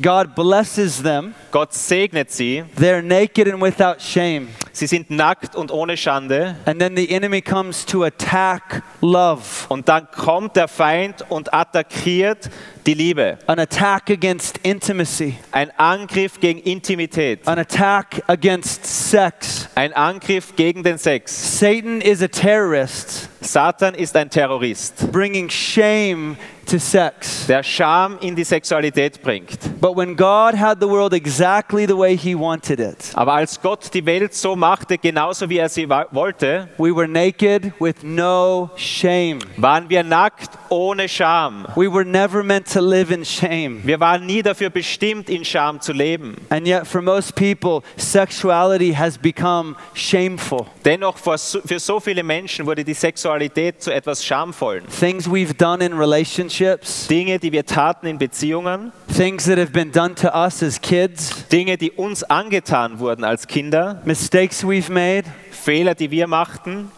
[0.00, 1.34] God blesses them.
[1.50, 2.64] Gott segnet sie.
[2.76, 4.48] They're naked and without shame.
[4.72, 6.56] Sie sind nackt und ohne Schande.
[6.64, 9.42] And then the enemy comes to attack love.
[9.68, 12.48] Und dann kommt der Feind und attackiert
[12.86, 13.38] die Liebe.
[13.46, 15.36] An attack against intimacy.
[15.50, 17.46] Ein Angriff gegen Intimität.
[17.46, 19.68] An attack against sex.
[19.74, 21.58] Ein Angriff gegen den Sex.
[21.58, 26.36] Satan is a terrorist Satan ist ein Terrorist, bringing shame
[26.72, 27.46] to sex.
[27.46, 29.58] der Scham in die Sexualität bringt.
[29.80, 33.92] But when God had the world exactly the way he wanted it, Aber als Gott
[33.92, 39.38] die Welt so machte, genauso wie er sie wollte, we were naked with no shame.
[39.58, 41.66] waren wir nackt ohne Scham.
[41.76, 43.80] We were never meant to live in shame.
[43.84, 46.36] Wir waren nie dafür bestimmt, in Scham zu leben.
[46.48, 50.66] And yet, for most people, sexuality has become shameful.
[50.84, 54.84] Dennoch für so- für so viele Menschen wurde die Sexualität zu etwas Schamvollen.
[54.88, 56.61] Things we've done in relationships,
[57.10, 61.46] Dinge, die wir taten in Beziehungen, things that have been done to us as kids,
[61.48, 66.90] Dinge, die uns angetan wurden als Kinder, mistakes we've made, Fehler, die wir machten.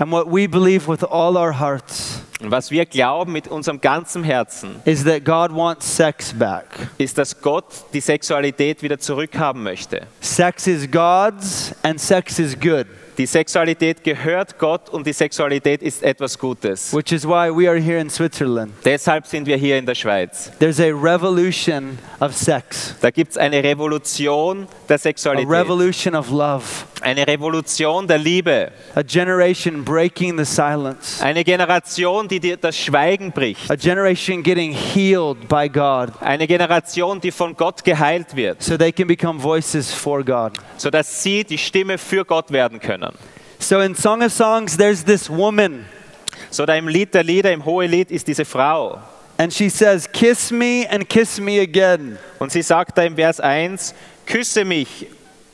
[0.00, 4.22] and what we believe with all our hearts Und was wir glauben mit unserem ganzen
[4.22, 6.66] Herzen, is that God wants sex back.
[6.96, 10.06] ist, dass Gott die Sexualität wieder zurückhaben möchte.
[10.20, 12.86] Sex is God's, and sex is good,
[13.18, 16.94] Die Sexualität gehört Gott und die Sexualität ist etwas Gutes.
[16.94, 18.72] which is why we are here in Switzerland.
[18.84, 20.52] Deshalb sind wir hier in der Schweiz.
[20.60, 26.30] There's a revolution of sex, Da gibt es eine Revolution der a Sexualität, revolution of
[26.30, 26.62] love,
[27.02, 33.70] eine Revolution der Liebe, a generation breaking the silence, eine Generation, die das Schweigen bricht,
[33.70, 38.92] a generation getting healed by God eine Generation, die von Gott geheilt wird, so they
[38.92, 40.52] can become voices for God.
[40.76, 43.12] sodass sie die Stimme für Gott werden können.
[43.60, 45.84] So in Song of Songs, there's this woman,
[46.50, 48.98] So da im Lied der Lieder, im Hohelied ist diese Frau.
[49.40, 52.18] and she says, Kiss me and kiss me again.
[52.40, 53.94] Und sie sagt da im Vers 1,
[54.26, 55.06] küsse mich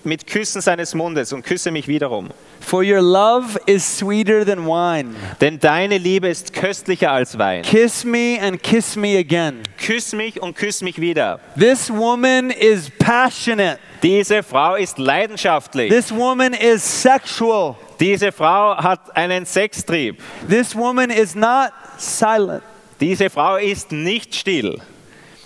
[0.04, 2.28] mit Küssen seines Mundes und küsse mich wiederum.
[2.60, 5.14] For your love is sweeter than wine.
[5.40, 7.62] Denn deine Liebe ist köstlicher als Wein.
[7.62, 9.62] Kiss me and kiss me again.
[9.78, 11.40] Küss mich und küss mich wieder.
[11.58, 13.78] This woman is passionate.
[14.02, 15.90] Diese Frau ist leidenschaftlich.
[15.90, 17.76] This woman is sexual.
[18.00, 20.20] Diese Frau hat einen Sextrieb.
[20.48, 22.62] This woman is not silent.
[23.00, 24.80] Diese Frau ist nicht still.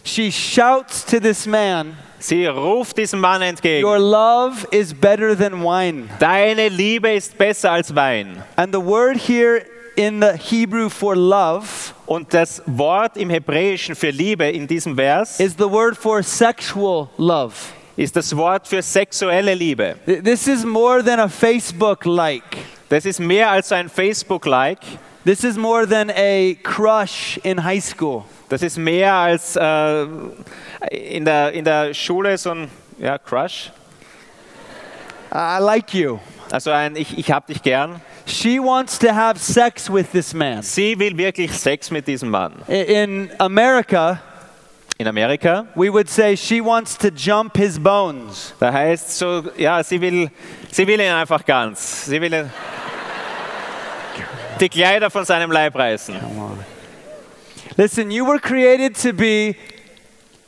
[0.05, 3.83] She shouts to this man, Sie ruft diesem Mann Your entgegen.
[4.00, 6.09] love is better than wine.
[6.18, 8.42] Deine Liebe ist besser als Wein.
[8.57, 9.62] And the word here
[9.96, 11.66] in the Hebrew for love
[12.07, 17.09] Und das Wort im Hebräischen für Liebe in diesem Vers is the word for sexual
[17.18, 17.54] love.
[17.96, 19.96] ist das Wort für sexuelle Liebe.
[20.07, 22.42] Th- This is more than a Facebook like.
[22.88, 24.78] Das ist mehr als ein Facebook-Like.
[25.28, 28.24] This is more than a crush in high school.
[28.48, 30.06] Das ist mehr als äh,
[30.90, 33.70] in, der, in der Schule so ein ja, Crush.
[35.30, 36.18] I like you.
[36.50, 38.00] Also ein Ich, ich hab dich gern.
[38.24, 40.62] She wants to have sex with this man.
[40.62, 42.54] Sie will wirklich Sex mit diesem Mann.
[42.66, 44.22] In America,
[44.96, 48.54] In Amerika, we would say she wants to jump his bones.
[48.58, 50.30] da heißt so, ja, sie will,
[50.72, 52.06] sie will ihn einfach ganz.
[52.06, 52.50] Sie will ihn,
[54.61, 56.16] die Kleider von seinem Leib reißen.
[57.77, 59.55] Listen, you were created to be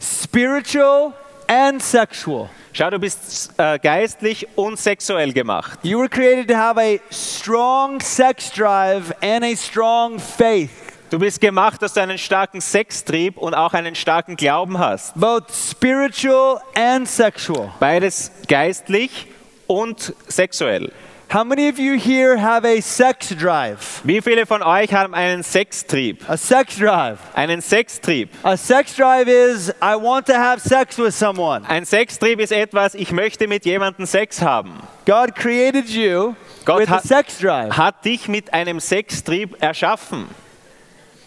[0.00, 1.12] spiritual
[1.46, 2.48] and sexual.
[2.72, 5.80] Schau, du bist äh, geistlich und sexuell gemacht.
[5.82, 10.70] You were created to have a strong sex drive and a strong faith,
[11.10, 15.12] Du bist gemacht, dass du einen starken Sextrieb und auch einen starken Glauben hast.
[15.18, 17.72] both spiritual and sexual.
[17.80, 19.26] Beides geistlich
[19.66, 20.92] und sexuell.
[21.32, 24.00] How many of you here have a sex drive?
[24.02, 26.28] Wie viele von euch haben einen Sextrieb?
[26.28, 27.20] A sex drive.
[27.36, 28.30] Einen Sextrieb.
[28.42, 31.64] A sex drive is I want to have sex with someone.
[31.68, 34.72] Ein Sextrieb ist etwas, ich möchte mit jemandem Sex haben.
[35.06, 37.76] God created you Gott with a sex drive.
[37.76, 40.26] Hat dich mit einem Sextrieb erschaffen.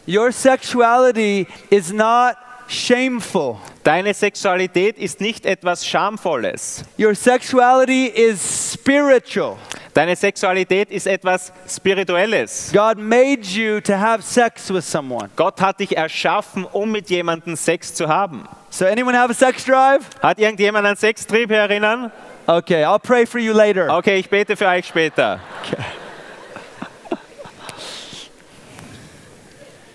[0.05, 2.35] Your sexuality is not
[2.67, 3.57] shameful.
[3.85, 6.83] Deine Sexualität ist nicht etwas Schamvolles.
[6.99, 9.57] Your sexuality is spiritual.
[9.93, 12.71] Deine Sexualität ist etwas Spirituelles.
[12.73, 15.29] God made you to have sex with someone.
[15.35, 18.47] Gott hat dich erschaffen, um mit jemandem Sex zu haben.
[18.71, 20.01] So, anyone have a sex drive?
[20.21, 22.11] Hat irgendjemand einen Sextrieb hier erinnern?
[22.47, 23.95] Okay, I'll pray for you later.
[23.97, 25.39] Okay, ich bete für euch später.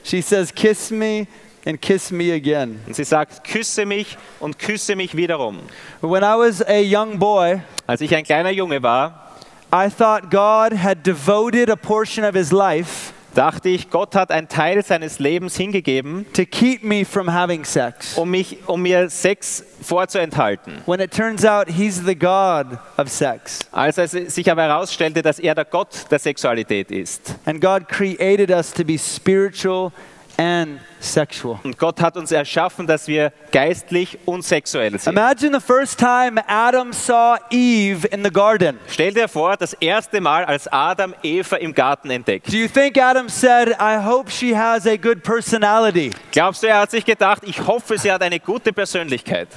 [0.04, 1.26] She says, Kiss me
[1.66, 2.80] and kiss me again.
[2.86, 5.58] Und sie sagt, küsse mich und küsse mich wiederum.
[6.00, 9.27] When I was a young boy, Als ich ein kleiner Junge war,
[9.72, 14.48] I thought God had devoted a portion of his life dachte ich, Gott hat einen
[14.48, 18.18] Teil seines Lebens hingegeben, to keep me from having sex.
[18.18, 20.82] um, mich, um mir Sex vorzuenthalten.
[20.86, 23.60] When it turns out he's the God of sex.
[23.70, 27.36] Als es sich aber herausstellte, dass er der Gott der Sexualität ist.
[27.44, 29.92] And God created us to be spiritual
[30.36, 31.58] and sexual.
[31.62, 35.12] Und Gott hat uns erschaffen, dass wir geistlich und sexuell sind.
[35.12, 38.78] Imagine the first time Adam saw Eve in the garden.
[38.88, 42.52] Stell dir vor, das erste Mal, als Adam Eva im Garten entdeckt.
[42.52, 46.10] Do you think Adam said, I hope she has a good personality?
[46.32, 49.48] Glaubst du, er hat sich gedacht, ich hoffe, sie hat eine gute Persönlichkeit?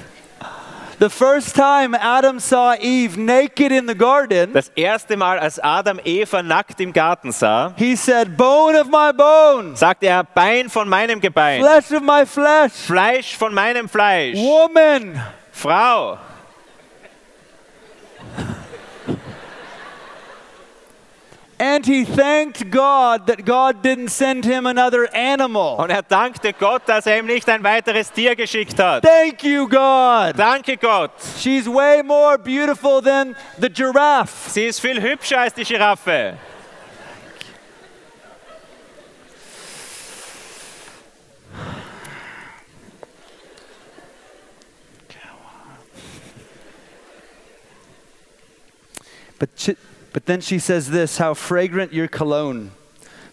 [0.98, 5.98] The first time Adam saw Eve naked in the garden, Das erste Mal, als Adam
[6.04, 10.88] Eva nackt im Garten sah, he said, Bone of my bone," sagte er, Bein von
[10.88, 15.20] meinem Gebein, flesh of my flesh, Fleisch von meinem Fleisch, woman.
[15.50, 16.18] Frau.
[21.62, 25.76] And he thanked God that God didn't send him another animal.
[25.76, 29.04] Und er dankte Gott, dass er ihm nicht ein weiteres Tier geschickt hat.
[29.04, 30.36] Thank you, God.
[30.36, 31.12] Danke Gott.
[31.38, 34.50] She's way more beautiful than the giraffe.
[34.50, 36.36] Sie ist viel hübscher als die Giraffe.
[49.38, 49.76] But,
[50.12, 52.70] but then she says this how fragrant your cologne.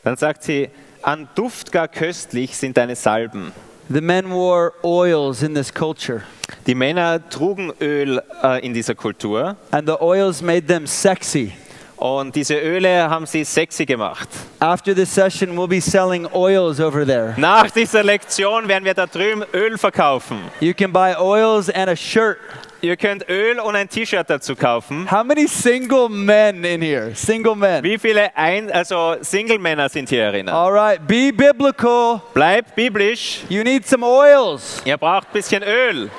[0.04, 0.70] Dann sagt sie,
[1.02, 3.52] an Duft gar köstlich sind deine Salben.
[3.90, 6.22] The men wore oils in this culture,
[6.68, 11.54] Die Männer trugen Öl äh, in dieser Kultur and the oils made them sexy.
[11.98, 14.30] und diese Öle haben sie sexy gemacht.
[14.60, 17.34] After this session, we'll be selling oils over there.
[17.38, 20.38] Nach dieser Lektion werden wir da drüben Öl verkaufen.
[20.60, 22.38] You can buy oils and a shirt.
[22.82, 25.12] Ihr könnt Öl und ein T-Shirt dazu kaufen.
[25.12, 27.14] How many single men in here?
[27.14, 27.84] Single men.
[27.84, 30.56] Wie viele ein also Single-Männer sind hier erinnert?
[30.56, 32.22] All right, be biblical.
[32.34, 33.42] Bleibt biblisch.
[33.50, 34.82] You need some oils.
[34.86, 36.10] Ihr braucht ein bisschen Öl.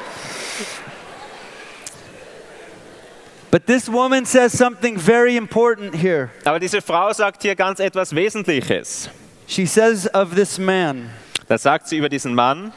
[3.50, 6.28] But this woman says something very important here.
[6.44, 9.08] Aber diese Frau sagt hier ganz etwas Wesentliches.
[9.46, 11.08] She says of this man,
[11.48, 12.74] Da sagt sie über diesen Mann,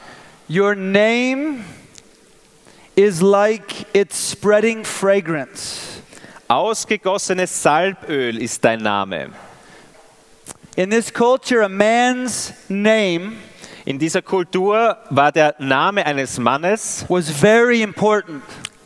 [0.48, 1.64] Your name
[2.96, 6.00] is like it's spreading fragrance.
[6.48, 9.32] ausgegossenes Salböl ist dein Name.
[10.76, 13.36] In this culture, a man's name
[13.86, 18.42] In dieser Kultur war der Name eines Mannes was very important.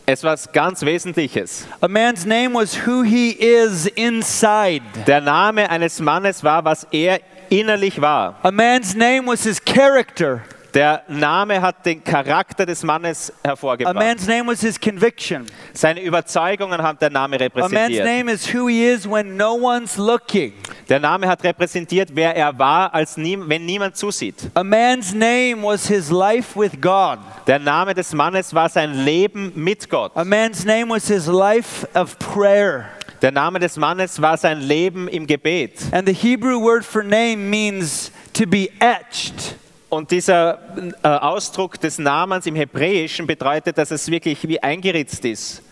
[0.07, 1.69] etwas ganz Wesentliches.
[1.81, 4.83] A man's name was who he is inside.
[5.07, 8.37] Der Name eines Mannes war, was er innerlich war.
[8.43, 10.43] A man's name was his character.
[10.79, 13.97] Der Name hat den Charakter des Mannes A hervorgebracht.
[13.97, 15.45] man's name was his conviction.
[15.73, 18.05] Seine Überzeugungen hat der Name A man's repräsentiert.
[18.05, 20.53] name is who he is when no one's looking.
[20.89, 24.37] Der Name hat repräsentiert, wer er war, als nie, wenn niemand zusieht.
[24.55, 27.19] A man's name was his life with God.
[27.49, 30.13] Der Name des Mannes war sein Leben mit Gott.
[30.15, 32.85] A man's name was his life of prayer.
[33.21, 35.73] Der Name des Mannes war sein Leben im Gebet.
[35.91, 39.57] And the Hebrew word for name means to be etched.
[39.89, 40.59] Und dieser
[41.03, 45.63] äh, Ausdruck des Namens im Hebräischen bedeutet, dass es wirklich wie eingeritzt ist.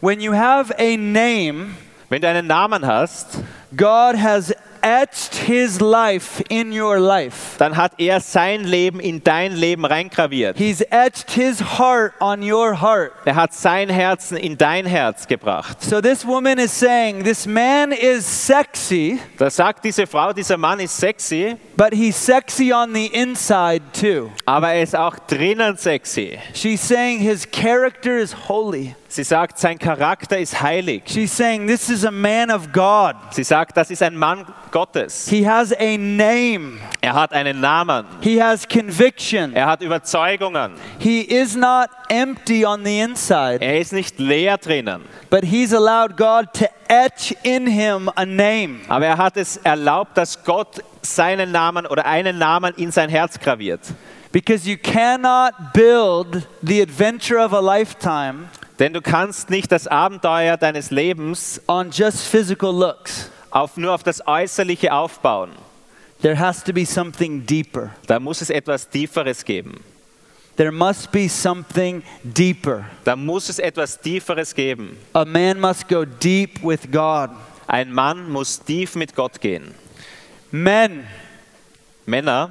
[0.00, 1.70] When you have a name,
[2.12, 3.38] Wenn du einen Namen hast,
[3.74, 7.56] God has etched his life in your life.
[7.58, 10.56] dann hat er sein Leben in dein Leben reingraviert.
[10.58, 13.12] He's etched his heart on your heart.
[13.24, 15.80] Er hat sein Herzen in dein Herz gebracht.
[15.82, 20.80] So this woman is saying, This man is sexy, Da sagt diese Frau, dieser Mann
[20.80, 24.30] ist sexy, but he's sexy on the inside too.
[24.46, 26.38] aber er ist auch drinnen sexy.
[26.54, 28.94] She's saying his character is holy.
[29.08, 31.02] Sie sagt, sein Charakter ist heilig.
[31.06, 33.14] She's saying this is a man of God.
[33.32, 35.28] Sie sagt, das ist ein Mann Gottes.
[35.28, 38.04] He has a name, Er hat einen Namen.
[38.20, 39.54] he has conviction.
[39.54, 40.72] Er hat Überzeugungen.
[40.98, 45.02] He is not empty on the inside, Er ist nicht leer drinnen.
[45.30, 48.80] but he's allowed God to etch in him a name.
[48.88, 53.38] Aber er hat es erlaubt, dass Gott seinen Namen oder einen Namen in sein Herz
[53.38, 53.80] graviert.
[54.32, 58.48] Because you cannot build the adventure of a lifetime
[58.78, 63.30] Denn du kannst nicht das Abenteuer deines Lebens on just physical looks.
[63.52, 65.50] Auf, nur auf das Äußerliche aufbauen.
[66.20, 67.90] There has to be something deeper.
[68.06, 69.82] Da muss es etwas Tieferes geben.
[70.56, 72.84] There must be something deeper.
[73.04, 74.96] Da muss es etwas Tieferes geben.
[75.14, 77.30] A man must go deep with God.
[77.66, 79.74] Ein Mann muss tief mit Gott gehen.
[80.50, 81.06] Men,
[82.04, 82.50] Männer,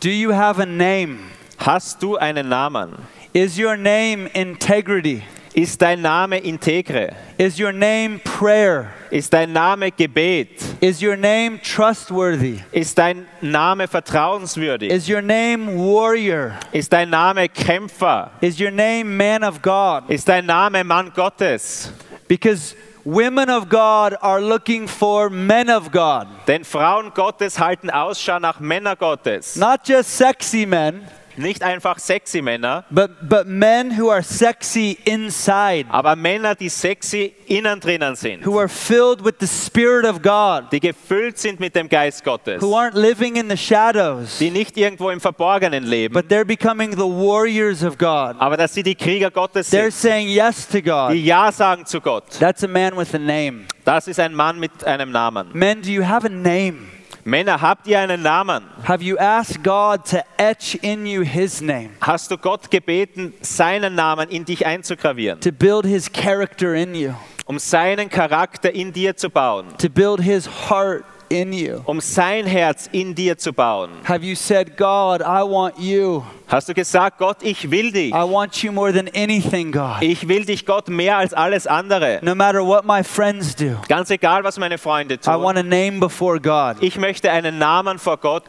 [0.00, 1.18] do you have a name?
[1.58, 3.06] hast du einen Namen?
[3.32, 5.22] Is your name integrity?
[5.54, 7.14] Ist dein Name integre?
[7.36, 8.90] Is your name prayer?
[9.10, 10.48] Ist dein Name Gebet?
[10.80, 12.60] Is your name trustworthy?
[12.72, 14.90] Ist dein Name vertrauenswürdig?
[14.90, 16.58] Is your name warrior?
[16.72, 18.30] Ist dein Name Kämpfer?
[18.40, 20.08] Is your name man of God?
[20.08, 21.92] Ist dein Name Mann Gottes?
[22.28, 22.74] Because
[23.04, 26.28] women of God are looking for men of God.
[26.46, 29.56] Denn Frauen Gottes halten Ausschau nach Männer Gottes.
[29.56, 31.06] Not just sexy men,
[31.36, 37.32] Nicht einfach sexy Männer, but, but men who are sexy inside, aber Männer, die sexy
[37.46, 38.44] innen drinnen sind.
[38.46, 42.62] who are filled with the Spirit of God, Die gefüllt sind mit dem Geist Gottes.
[42.62, 46.92] who aren't living in the shadows, Die nicht irgendwo im Verborgenen leben, but they're becoming
[46.92, 48.36] the warriors of God.
[48.38, 49.80] aber dass sie die Krieger Gottes sind.
[49.80, 51.12] They're saying yes to God.
[51.12, 52.24] Die Ja sagen zu Gott.
[52.38, 53.66] That's a man with a name.
[53.84, 55.48] Das ist ein Mann mit einem Namen.
[55.54, 56.91] Men, do you have a name?
[57.24, 58.64] Männer, habt ihr einen Namen?
[58.88, 63.94] Have you asked God to etch in you his name, Hast du Gott gebeten, seinen
[63.94, 67.12] Namen in dich einzugravieren, to build his character in you,
[67.46, 71.80] um seinen Charakter in dir zu bauen, to build his heart in you?
[71.86, 73.90] um sein Herz in dir zu bauen?
[74.04, 76.22] Have you said, God, I want you?
[76.48, 78.12] Hast du gesagt, Gott, ich will dich.
[78.12, 80.02] I want you more than anything, God.
[80.02, 82.18] Ich will dich, Gott, mehr als alles andere.
[82.22, 85.58] No matter what my friends do, Ganz egal, was meine Freunde I want tun.
[85.58, 86.76] a name before God.
[86.82, 88.44] Ich möchte einen Namen vor Gott.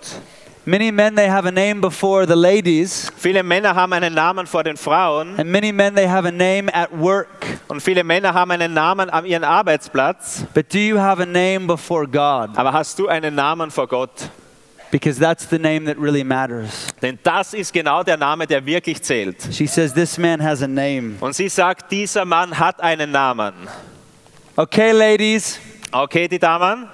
[0.66, 4.64] Many men, they have a name before the ladies, Viele Männer haben einen Namen vor
[4.64, 7.28] den Frauen and many men, they have a name at work.
[7.68, 10.46] und viele Männer haben einen Namen an ihrem Arbeitsplatz.
[10.54, 12.58] But do you have a name before God?
[12.58, 14.30] Aber hast du einen Namen vor Gott?
[14.90, 16.88] Because that's the name that really matters.
[17.02, 19.38] Denn das ist genau der Name, der wirklich zählt.
[19.52, 21.16] She says, This man has a name.
[21.20, 23.54] Und sie sagt, dieser Mann hat einen Namen.
[24.56, 25.60] Okay, ladies,
[25.92, 26.88] Okay, die Damen,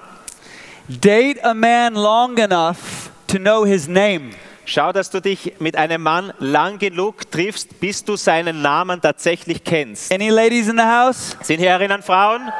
[0.88, 4.30] date a man long enough to know his name.
[4.64, 9.64] schau, dass du dich mit einem Mann lang genug triffst, bis du seinen Namen tatsächlich
[9.64, 10.12] kennst.
[10.12, 11.36] Any ladies in the house?
[11.42, 12.50] Sind hier erinnern Frauen?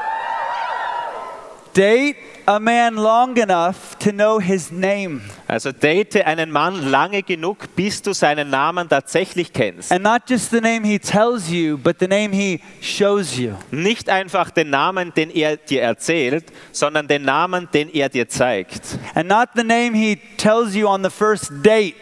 [1.73, 2.17] Date
[2.47, 5.21] a man long enough to know his name.
[5.47, 9.93] Also date einen Mann lange genug, bis du seinen Namen tatsächlich kennst.
[9.93, 13.55] And not just the name he tells you, but the name he shows you.
[13.71, 18.99] Nicht einfach den Namen, den er dir erzählt, sondern den Namen, den er dir zeigt.
[19.15, 21.95] And not the name he tells you on the first date.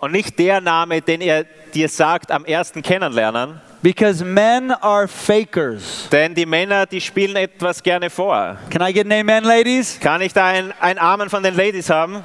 [0.00, 3.60] Und nicht der Name, den er dir sagt am ersten Kennenlernen.
[3.82, 6.08] Because men are fakers.
[6.10, 8.56] Denn die Männer, die spielen etwas gerne vor.
[8.70, 9.98] Can I get an amen, ladies?
[10.00, 12.24] Kann ich da ein, ein Amen von den Ladies haben?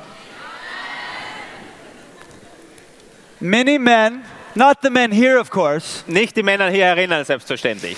[3.39, 4.24] Many men,
[4.56, 7.97] not the men here, of course, Nicht die Männer hier erinnern, selbstverständlich.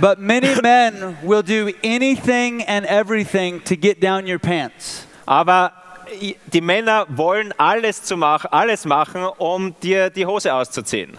[0.00, 5.06] but many men will do anything and everything to get down your pants.
[5.26, 5.72] Aber
[6.52, 11.16] die Männer wollen alles, zu mach, alles machen, um dir die Hose auszuziehen.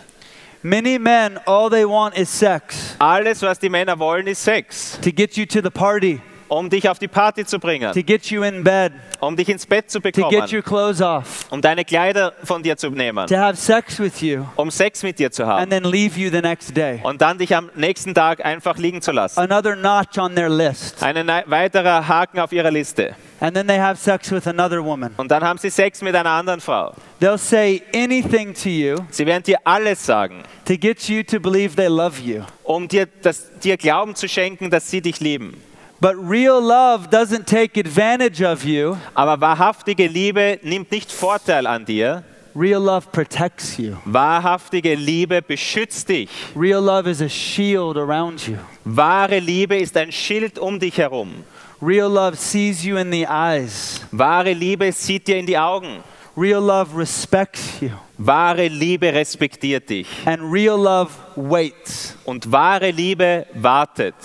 [0.66, 4.97] Many men, all they want is sex Alles, was die Männer wollen, ist Sex.
[5.03, 8.25] to get you to the party, Um dich auf die Party zu bringen, to get
[8.27, 11.61] you in bed, um dich ins Bett zu to get your bekommen, clothes off, um
[11.61, 15.31] deine Kleider von dir zu nehmen, to have sex with you, um Sex mit dir
[15.31, 16.99] zu and haben then leave you the next day.
[17.03, 19.39] und dann dich am nächsten Tag einfach liegen zu lassen.
[19.39, 21.01] Another notch on their list.
[21.01, 23.15] Ein nei- weiterer Haken auf ihrer Liste.
[23.41, 25.13] And then they have sex with another woman.
[25.17, 26.93] Und dann haben sie Sex mit einer anderen Frau.
[27.19, 31.75] They'll say anything to you Sie werden dir alles sagen, to get you to believe
[31.75, 32.43] they love you.
[32.63, 35.61] um dir, das, dir Glauben zu schenken, dass sie dich lieben.
[36.01, 38.97] But real love doesn't take advantage of you.
[39.13, 42.23] Aber wahrhaftige Liebe nimmt nicht Vorteil an dir.
[42.55, 43.97] Real love protects you.
[44.05, 46.29] Wahrhaftige Liebe beschützt dich.
[46.55, 48.57] Real love is a shield around you.
[48.85, 51.43] Wahre Liebe ist ein Schild um dich herum.
[51.81, 54.01] Real love sees you in the eyes.
[54.11, 56.01] Wahre Liebe sieht dir in die Augen.
[56.37, 57.89] Real love respects you.
[58.17, 60.07] Wahre Liebe respektiert dich.
[60.25, 62.17] And real love waits.
[62.23, 64.15] Und wahre Liebe wartet.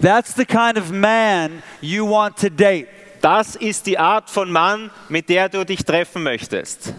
[0.00, 2.88] That's the kind of man you want to date.
[3.20, 6.94] Das ist die Art von Mann, mit der du dich treffen möchtest.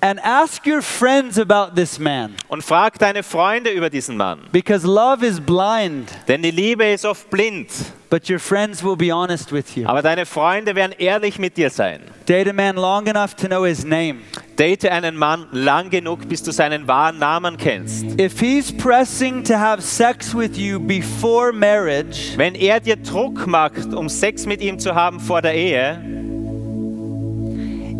[0.00, 2.34] And ask your friends about this man.
[2.48, 4.40] Und frag deine Freunde über diesen Mann.
[4.52, 7.68] Because love is blind, Denn die Liebe ist oft blind.
[8.10, 9.86] but your friends will be honest with you.
[9.88, 12.00] Aber deine Freunde werden ehrlich mit dir sein.
[12.28, 14.18] Date a man long enough to know his name.
[14.56, 18.04] Date einen Mann lang genug, bis du seinen wahren Namen kennst.
[18.20, 23.92] If he's pressing to have sex with you before marriage, Wenn er dir Druck macht,
[23.94, 26.00] um Sex mit ihm zu haben vor der Ehe,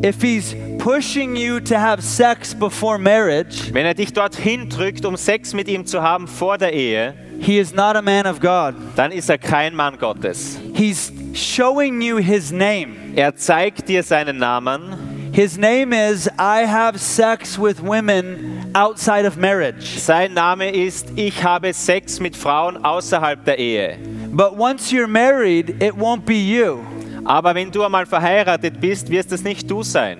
[0.02, 5.16] if he's pushing you to have sex before marriage, wenn er dich dorthin drückt, um
[5.16, 8.74] Sex mit ihm zu haben vor der Ehe, he is not a man of God.
[8.96, 10.58] dann ist er kein Mann Gottes.
[10.74, 13.14] He's showing you his name.
[13.14, 15.16] Er zeigt dir seinen Namen.
[15.32, 19.98] His name is I have sex with women outside of marriage.
[20.00, 23.98] Sein Name ist Ich habe Sex mit Frauen außerhalb der Ehe.
[24.32, 26.84] But once you're married, it won't be you.
[27.26, 30.18] Aber wenn du einmal verheiratet bist, wirst es nicht du sein.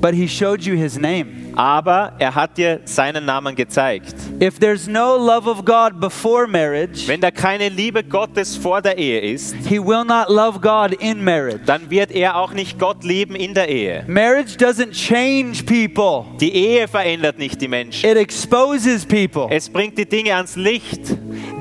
[0.00, 1.26] But he showed you his name.
[1.56, 4.14] Aber er hat dir seinen Namen gezeigt.
[4.40, 8.96] If there's no love of God before marriage, Wenn da keine Liebe Gottes vor der
[8.96, 11.60] Ehe ist, he will not love God in marriage.
[11.66, 14.04] dann wird er auch nicht Gott lieben in der Ehe.
[14.06, 18.08] Marriage doesn't change people, Die Ehe verändert nicht die Menschen.
[18.08, 19.48] it exposes people.
[19.50, 21.02] Es bringt die Dinge ans Licht.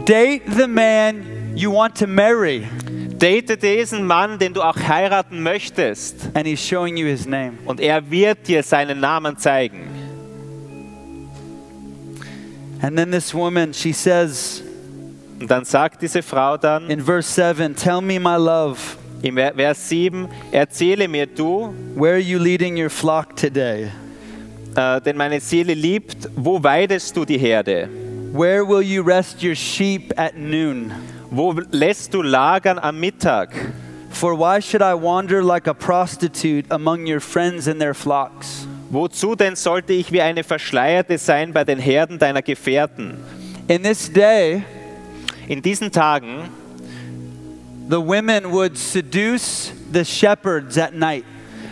[0.08, 2.64] Date the man you want to marry,
[3.20, 6.30] Date diesen Mann, den du auch heiraten möchtest.
[6.34, 7.54] and he's showing you his name.
[7.66, 9.88] Und er wird dir seinen Namen zeigen.
[12.82, 14.64] And then this woman, she says
[15.40, 18.78] Und dann sagt diese Frau dann in verse 7 Tell me, my love,
[19.22, 23.90] im Vers 7, erzähle mir du, where are you leading your flock today?
[24.76, 27.90] äh, denn meine Seele liebt, wo weidest du die Herde?
[28.32, 30.92] Where will you rest your sheep at noon?
[31.32, 33.50] Wo lässt du lagern am Mittag?
[34.12, 38.68] For why should I wander like a prostitute among your friends and their flocks?
[38.90, 43.18] Wozu denn sollte ich wie eine Verschleierte sein bei den Herden deiner Gefährten?
[43.68, 44.64] In this day,
[45.48, 46.50] In diesen Tagen,
[47.90, 51.26] the women would seduce the shepherds at night.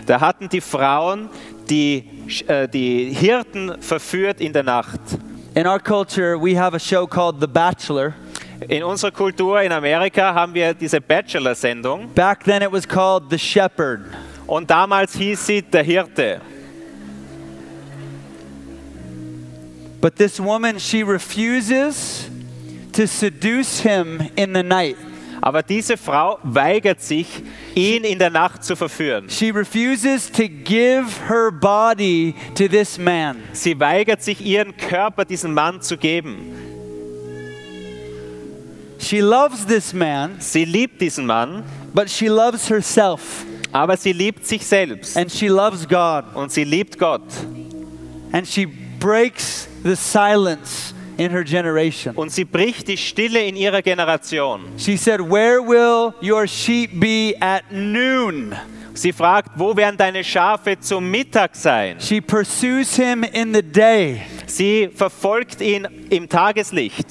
[0.08, 1.30] da hatten die Frauen
[1.70, 2.04] die,
[2.48, 5.00] äh, die Hirten verführt in der Nacht.
[5.54, 8.14] In our culture, we have a show called The Bachelor.
[8.68, 13.38] In unserer Kultur in Amerika haben wir diese Bachelor-Sendung Back then, it was called The
[13.38, 14.02] Shepherd.
[14.48, 16.42] und damals hieß sie der Hirte.
[20.02, 22.30] But this woman, she refuses
[22.94, 24.96] to seduce him in the night.
[25.42, 27.28] Aber diese Frau weigert sich,
[27.76, 29.30] ihn in der Nacht zu verführen.
[29.30, 33.38] She refuses to give her body to this man.
[33.54, 36.77] Sie weigert sich, ihren Körper diesem Mann zu geben.
[39.00, 44.46] She loves this man, Sie liebt diesen Mann, but she loves herself aber sie liebt
[44.46, 46.24] sich selbst and she loves God.
[46.34, 47.22] und sie liebt Gott.
[48.32, 52.16] And she breaks the silence in her generation.
[52.16, 54.62] Und sie bricht die Stille in ihrer Generation.
[54.78, 58.56] She said, Where will your sheep be at noon?
[58.94, 61.98] Sie fragt, wo werden deine Schafe zum Mittag sein?
[62.00, 64.22] She pursues him in the day.
[64.48, 67.06] Sie verfolgt ihn im Tageslicht.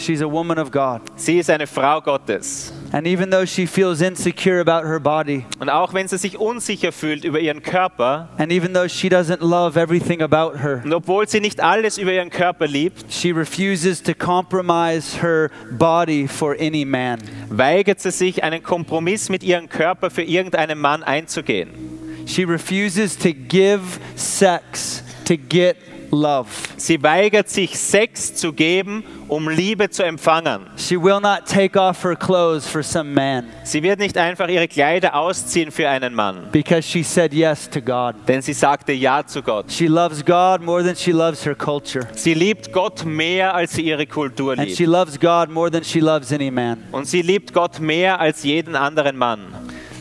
[0.00, 1.02] She's a woman of God.
[1.16, 2.72] Sie ist eine Frau Gottes.
[2.92, 6.90] And even though she feels insecure about her body, Und auch wenn sie sich unsicher
[6.90, 11.28] fühlt über ihren Körper, and even though she doesn't love everything about her, und obwohl
[11.28, 16.84] sie nicht alles über ihren Körper liebt, she refuses to compromise her body for any
[16.86, 17.18] man.
[17.50, 21.68] weigert sie sich, einen Kompromiss mit ihrem Körper für irgendeinen Mann einzugehen.
[22.26, 23.82] She refuses to give
[24.16, 25.76] sex to get
[26.10, 26.48] love.
[26.76, 30.66] Sie weigert sich, Sex zu geben, um Liebe zu empfangen.
[30.76, 34.66] She will not take off her clothes for some man Sie wird nicht einfach ihre
[34.66, 38.14] Kleider ausziehen für einen Mann, because she said yes to God.
[38.26, 39.70] denn sie sagte Ja zu Gott.
[39.70, 42.06] She loves God more than she loves her culture.
[42.14, 44.88] Sie liebt Gott mehr, als sie ihre Kultur And she liebt.
[44.92, 46.82] loves God more than she loves any man.
[46.92, 49.40] Und sie liebt Gott mehr als jeden anderen Mann.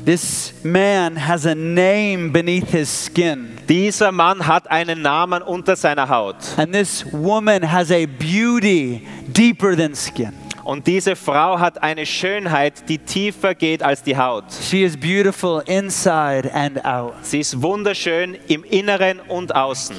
[0.09, 3.55] This man has a name beneath his skin.
[3.67, 6.37] Dieser Mann hat einen Namen unter seiner Haut.
[6.57, 10.33] And this woman has a beauty deeper than skin.
[10.63, 14.45] Und diese Frau hat eine Schönheit, die tiefer geht als die Haut.
[14.51, 17.13] She is beautiful inside and out.
[17.21, 19.95] Sie ist wunderschön im Inneren und außen.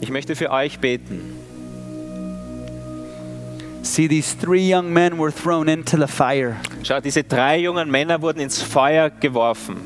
[0.00, 1.36] Ich möchte für euch beten.
[3.82, 8.20] See, these three young men were thrown into the fire, Schau, diese drei jungen Männer
[8.20, 9.76] wurden ins Feuer geworfen.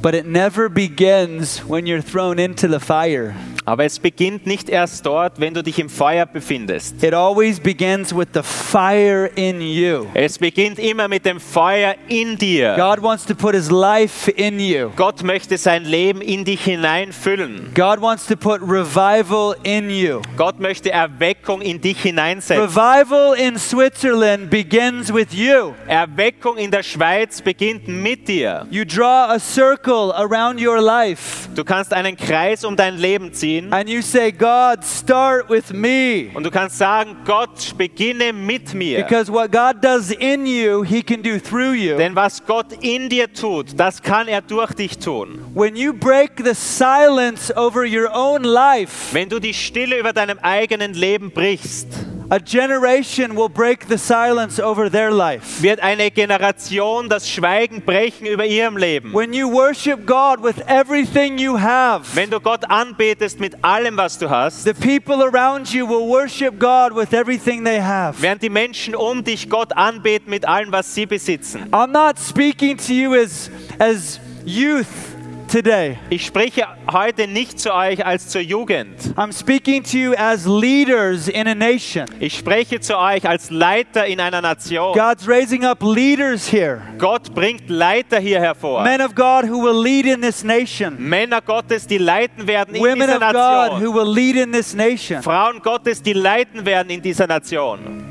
[0.00, 3.34] but it never begins when you're thrown into the fire.
[3.66, 7.02] Aber es beginnt nicht erst dort, wenn du dich im Feuer befindest.
[7.02, 10.06] It always begins with the fire in you.
[10.12, 12.74] Es beginnt immer mit dem Feuer in dir.
[12.76, 14.90] God wants to put his life in you.
[14.96, 17.72] Gott möchte sein Leben in dich hineinfüllen.
[17.74, 20.20] God wants to put revival in you.
[20.36, 22.64] Gott möchte Erweckung in dich hineinsetzen.
[22.64, 25.72] Revival in Switzerland begins with you.
[25.86, 28.66] Erweckung in der Schweiz beginnt mit dir.
[28.70, 33.53] You draw a circle around your life Du kannst einen Kreis um dein Leben ziehen
[33.72, 36.30] and you say, God, start with me.
[36.34, 39.02] und du kannst sagen, Gott, beginne mit mir.
[39.02, 41.96] Because what God does in you, He can do through you.
[41.96, 45.38] Denn was Gott in dir tut, das kann er durch dich tun.
[45.54, 50.38] When you break the silence over your own life, Wenn du die Stille über deinem
[50.40, 51.88] eigenen Leben brichst,
[52.30, 55.62] a generation will break the silence over their life.
[55.62, 59.12] wird eine Generation das Schweigen brechen über ihrem Leben.
[59.12, 64.18] When you worship God with everything you have, Wenn du Gott anbetest mit allem, was
[64.18, 68.20] du hast, the people around you will worship God with everything they have.
[68.20, 71.68] während die Menschen um dich Gott anbeten mit allem, was sie besitzen.
[71.72, 75.13] I'm not speaking to you as, as youth
[75.54, 75.96] today.
[76.10, 79.14] Ich spreche heute nicht zu euch als zur Jugend.
[79.16, 82.06] I'm speaking to you as leaders in a nation.
[82.18, 84.94] Ich spreche zu euch als Leiter in einer Nation.
[84.94, 88.82] God's raising up leaders here, Gott bringt Leiter hier hervor.
[88.82, 92.82] men of God who will lead in this nation, Männer Gottes, die leiten werden in
[92.82, 93.94] women dieser of God who Nation.
[93.94, 95.22] will lead in this nation.
[95.22, 98.02] Frauen Gottes, die leiten werden in dieser Nation.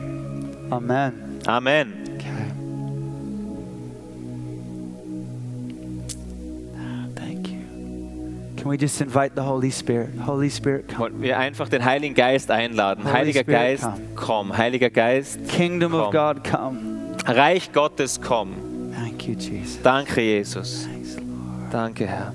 [0.70, 1.42] Amen.
[1.46, 2.03] Amen.
[8.64, 10.12] Can we just invite the Holy Spirit?
[10.26, 11.00] Holy Spirit, come.
[11.00, 13.04] Wollen wir einfach den Heiligen Geist einladen.
[13.04, 14.00] Holy Heiliger Spirit, Geist, come.
[14.16, 14.58] komm.
[14.58, 16.12] Heiliger Geist, Kingdom of Komm.
[16.14, 16.78] God, come.
[17.28, 18.54] Reich Gottes, komm.
[18.96, 19.82] Thank you, Jesus.
[19.84, 20.86] Danke, Jesus.
[20.86, 21.74] Thanks, Lord.
[21.74, 22.32] Danke, Herr.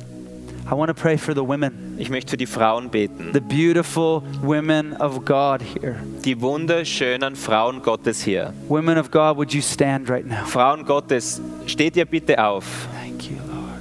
[0.70, 3.30] I want to pray for the women, Ich möchte für die Frauen beten.
[3.32, 5.96] the beautiful women of God here.
[6.26, 8.52] Die wunderschönen Frauen Gottes hier.
[8.68, 10.44] Women of God, would you stand right now?
[10.44, 12.66] Frauen Gottes, steht ihr bitte auf.
[13.02, 13.80] Thank you, Lord.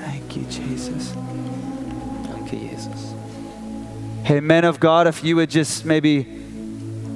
[0.00, 1.12] Thank you, Jesus.
[2.76, 3.14] Danke, Jesus.
[4.24, 6.26] Hey, men of God, if you would just maybe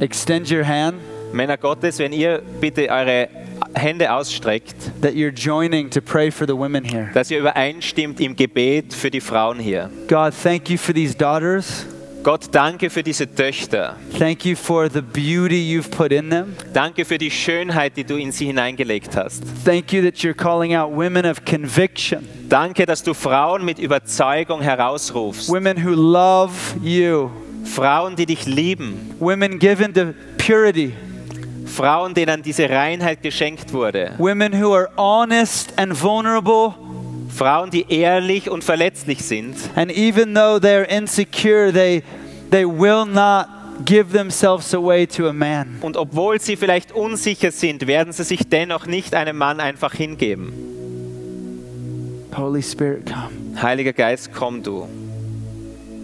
[0.00, 1.00] extend your hand
[1.32, 3.28] Männer Gottes, wenn ihr bitte eure
[3.74, 7.10] Hände ausstreckt, that you're joining to pray for the women here.
[7.14, 9.90] dass ihr übereinstimmt im Gebet für die Frauen hier.
[10.08, 11.86] God, thank you for these daughters.
[12.22, 13.96] Gott, danke für diese Töchter.
[14.18, 16.54] Thank you for the beauty you've put in them.
[16.74, 19.42] Danke für die Schönheit, die du in sie hineingelegt hast.
[19.64, 24.60] Thank you that you're calling out women of conviction, Danke, dass du Frauen mit Überzeugung
[24.60, 25.48] herausrufst.
[25.48, 26.52] women who love
[26.82, 27.30] you,
[27.64, 29.14] Frauen, die dich lieben.
[29.18, 30.92] women given to purity,
[31.64, 34.12] Frauen, denen diese Reinheit geschenkt wurde.
[34.18, 36.74] women who are honest and vulnerable.
[37.30, 39.56] Frauen, die ehrlich und verletzlich sind.
[39.74, 42.02] And even though they're insecure, they,
[42.50, 43.46] they will not
[43.84, 45.78] give themselves away to a man.
[45.80, 50.52] Und obwohl sie vielleicht unsicher sind, werden sie sich dennoch nicht einem Mann einfach hingeben.
[52.36, 53.30] Holy Spirit, come.
[53.60, 54.86] Heiliger Geist, komm du.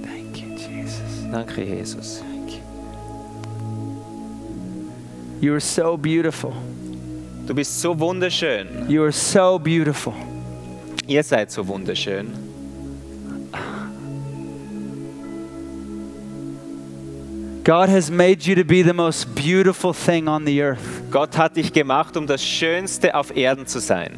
[0.03, 1.31] Thank you, Jesus.
[1.31, 2.20] Danke, Jesus.
[2.20, 2.61] Thank you.
[5.41, 6.53] You are so beautiful.
[7.47, 8.66] Du bist so wunderschön.
[8.89, 10.14] You are so beautiful.
[11.07, 12.33] Ihr seid so wunderschön.
[17.65, 21.03] God has made you to be the most beautiful thing on the earth.
[21.11, 24.13] Gott hat dich gemacht, um das Schönste auf Erden zu sein.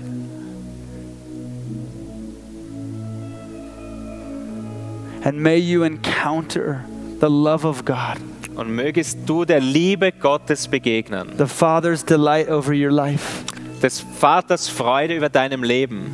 [5.25, 6.85] And may you encounter
[7.21, 8.19] the love of God,
[8.55, 11.33] Und mögest du der Liebe Gottes begegnen.
[11.39, 13.45] the Father's delight over your life.
[13.83, 16.11] Des Vaters Freude über deinem Leben.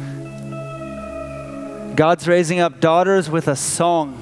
[1.97, 4.15] God's raising up daughters with a song,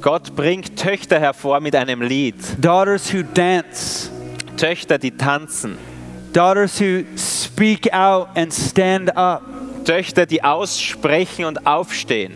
[0.00, 2.34] Gott bringt Töchter hervor mit einem Lied.
[2.60, 4.10] daughters who dance,
[4.56, 5.76] Töchter, die tanzen.
[6.32, 9.42] daughters who speak out and stand up,
[9.84, 12.32] Töchter, die aussprechen und aufstehen.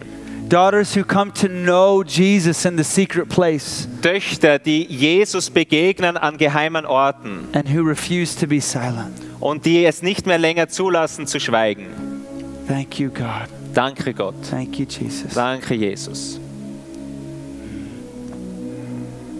[0.49, 6.37] daughters who come to know Jesus in the secret place Töchter, die Jesus begegnen an
[6.37, 9.17] geheimen Orten and who refuse to be silent.
[9.41, 11.87] und die es nicht mehr länger zulassen zu schweigen.
[12.69, 13.49] Thank you, God.
[13.77, 14.35] Danke Gott.
[14.51, 15.35] Thank you, Jesus.
[15.35, 16.41] Danke Jesus.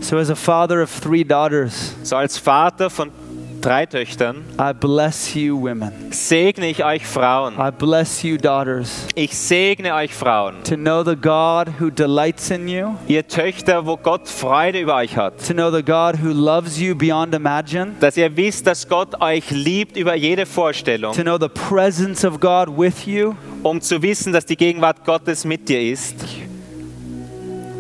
[0.03, 3.11] So, as a father of three daughters, So als Vater von
[3.67, 5.91] drei Töchtern I bless you, women.
[6.11, 7.55] segne ich euch Frauen.
[7.59, 10.63] I bless you, daughters, Ich segne euch Frauen.
[10.63, 15.17] to know the God who delights in you, Ihr Töchter, wo Gott Freude über euch
[15.17, 15.45] hat.
[15.45, 19.51] to know the God who loves you beyond imagine, Dass ihr wisst, dass Gott euch
[19.51, 21.13] liebt über jede Vorstellung.
[21.13, 23.35] to know the presence of God with you.
[23.65, 26.15] Um zu wissen, dass die Gegenwart Gottes mit dir ist.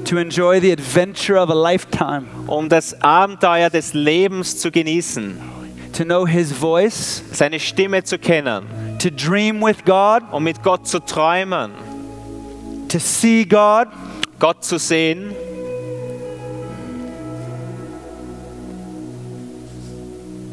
[0.04, 5.36] to enjoy the adventure of a lifetime, um das Abenteuer des Lebens zu genießen,
[5.96, 8.66] to know His voice, seine Stimme zu kennen,
[8.98, 11.72] to dream with God, um mit Gott zu träumen,
[12.88, 13.88] to see God,
[14.38, 15.34] Gott zu sehen.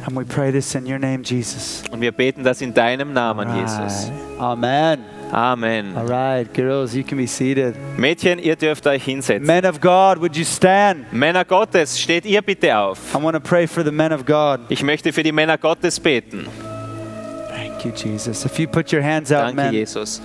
[0.06, 1.84] And we pray this in your name, Jesus.
[1.92, 4.10] Und wir beten das in deinem Namen, Jesus.
[4.10, 4.40] Right.
[4.40, 5.00] Amen.
[5.32, 5.98] Amen.
[5.98, 7.76] All right, girls, you can be seated.
[7.98, 9.48] Mädchen, ihr dürft euch hinsetzen.
[9.48, 11.12] Men of God, would you stand?
[11.12, 13.00] Männer Gottes, steht ihr bitte auf.
[13.16, 14.60] I want to pray for the men of God.
[14.70, 16.48] Ich möchte für die Männer Gottes beten.
[17.50, 18.46] Thank you, Jesus.
[18.46, 19.74] If you put your hands out, Danke, men.
[19.74, 20.22] Jesus.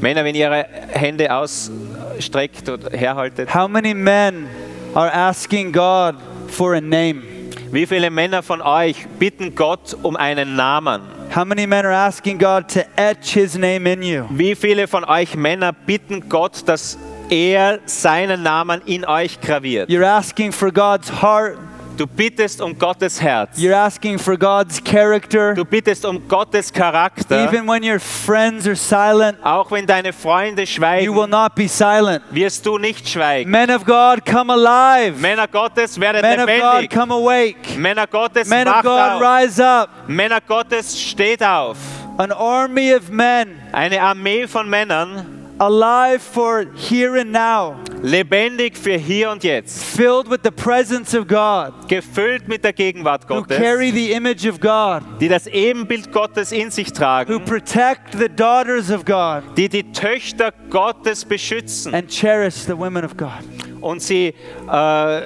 [0.00, 4.48] Männer, wenn ihr eure Hände ausstreckt und herhaltet, How many men
[4.94, 6.16] are asking God
[6.48, 7.37] for a name?
[7.70, 11.02] Wie viele Männer von euch bitten Gott um einen Namen?
[11.34, 14.24] How many men are asking God to etch his name in you?
[14.30, 16.98] Wie viele von euch Männer bitten Gott, dass
[17.28, 19.90] er seinen Namen in euch graviert?
[19.90, 21.58] You're asking for God's heart.
[21.98, 23.58] Du bittest um Gottes Herz.
[23.58, 25.52] You're asking for God's character.
[25.54, 27.44] Du bittest um Gottes Charakter.
[27.44, 31.66] Even when your friends are silent, Auch wenn deine Freunde you will schweigen, not be
[31.66, 32.22] silent.
[32.30, 33.50] wirst du nicht schweigen.
[33.50, 35.18] Men of God, come alive.
[35.20, 36.90] Männer Gottes, werdet Men of God, lebendig.
[36.90, 37.76] come awake.
[37.76, 39.20] Männer Gottes, Men of God, auf.
[39.20, 39.88] rise up.
[40.06, 41.78] Männer Gottes, steht auf.
[42.16, 45.26] An army of men Eine Armee von Männern,
[45.58, 51.26] alive for here and now, lebendig für hier und jetzt, filled with the presence of
[51.26, 56.12] God, gefüllt mit der Gegenwart who Gottes, carry the image of God, die das Ebenbild
[56.12, 61.94] Gottes in sich who tragen, protect the daughters of God, die die Töchter Gottes beschützen
[61.94, 63.42] and cherish the women of God.
[63.80, 64.34] und sie
[64.70, 65.22] äh,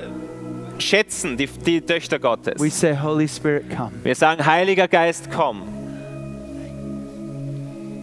[0.79, 2.61] schätzen, die, die Töchter Gottes.
[2.61, 3.93] We say, Holy Spirit, come.
[4.03, 5.82] Wir sagen, Heiliger Geist, komm.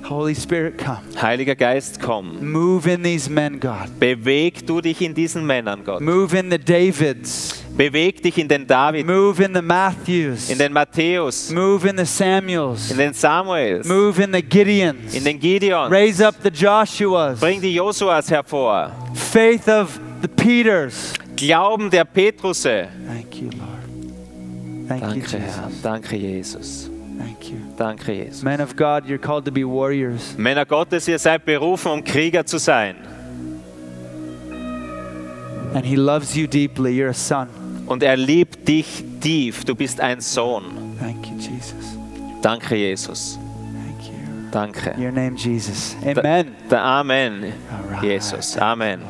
[0.10, 0.98] Holy Spirit, come.
[1.22, 2.40] Heiliger Geist, komm.
[2.52, 4.00] Move in these men, God.
[4.00, 6.02] Beweg du dich in diesen Männern, Gott.
[6.02, 7.64] Move in the Davids.
[7.78, 10.50] Beweg dich in den David, Move in the Matthews.
[10.50, 12.90] in den Matthäus, Move in the Samuels.
[12.92, 15.14] in den Samuels, Move in the Gideons.
[15.14, 15.92] in den Gideon.
[15.92, 17.40] Raise up the Joshuas.
[17.40, 18.92] Bring die Josuas hervor.
[19.14, 21.14] Faith of the Peters.
[21.38, 22.90] Glauben der Petrusse.
[23.08, 24.90] Thank you, Lord.
[24.90, 25.40] Thank you, Danke, Herr.
[25.70, 25.82] Jesus.
[25.84, 26.90] Danke, Jesus.
[27.20, 27.58] Thank you.
[27.78, 28.42] Danke, Jesus.
[28.44, 30.36] Men of God, you're called to be warriors.
[30.38, 32.96] Männer Gottes, ihr seid berufen, um Krieger zu sein.
[35.74, 36.92] And He loves you deeply.
[36.98, 37.48] You're a son.
[37.88, 39.66] Und er liebt dich tief.
[39.66, 40.96] Du bist ein Sohn.
[41.00, 41.98] Thank you, Jesus.
[42.42, 43.38] Danke, Jesus.
[43.74, 44.50] Thank you.
[44.52, 44.96] Danke.
[44.98, 45.96] Your name, Jesus.
[46.02, 46.56] Da- Amen.
[46.72, 48.02] Der Amen, All right.
[48.04, 48.58] Jesus.
[48.58, 49.02] Amen.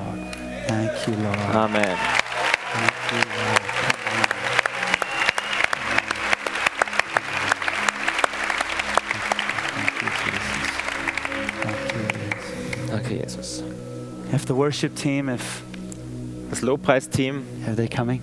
[0.68, 1.56] Thank you, Lord.
[1.56, 1.98] Amen.
[14.50, 15.62] The worship team, if
[16.50, 18.22] Das Lobpreisteam, are they coming?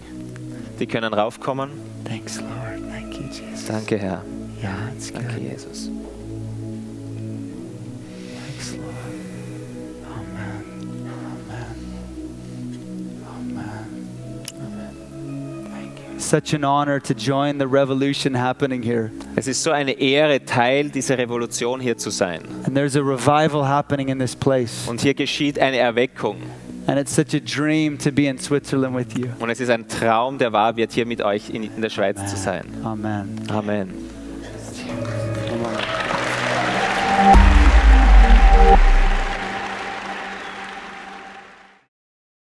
[0.80, 1.70] die können raufkommen.
[2.04, 2.80] Thanks, Lord.
[2.90, 3.66] Thank you, Jesus.
[3.66, 4.22] Danke, Herr.
[4.60, 5.22] Yeah, it's good.
[5.22, 5.88] Danke, Jesus.
[8.44, 8.95] Thanks, Lord.
[16.18, 19.10] Such an honor to join the revolution happening here.
[19.36, 22.40] Es ist so eine Ehre, Teil dieser Revolution hier zu sein.
[22.64, 24.88] And there's a revival happening in this place.
[24.88, 26.36] Und hier geschieht eine Erweckung.
[26.86, 29.26] And it's such a dream to be in Switzerland with you.
[29.40, 32.30] Und es ist ein Traum, der wahr wird, hier mit euch in, in der Schweiz
[32.30, 32.64] zu sein.
[32.82, 33.42] Amen.
[33.48, 33.90] Amen.
[33.90, 35.25] Amen.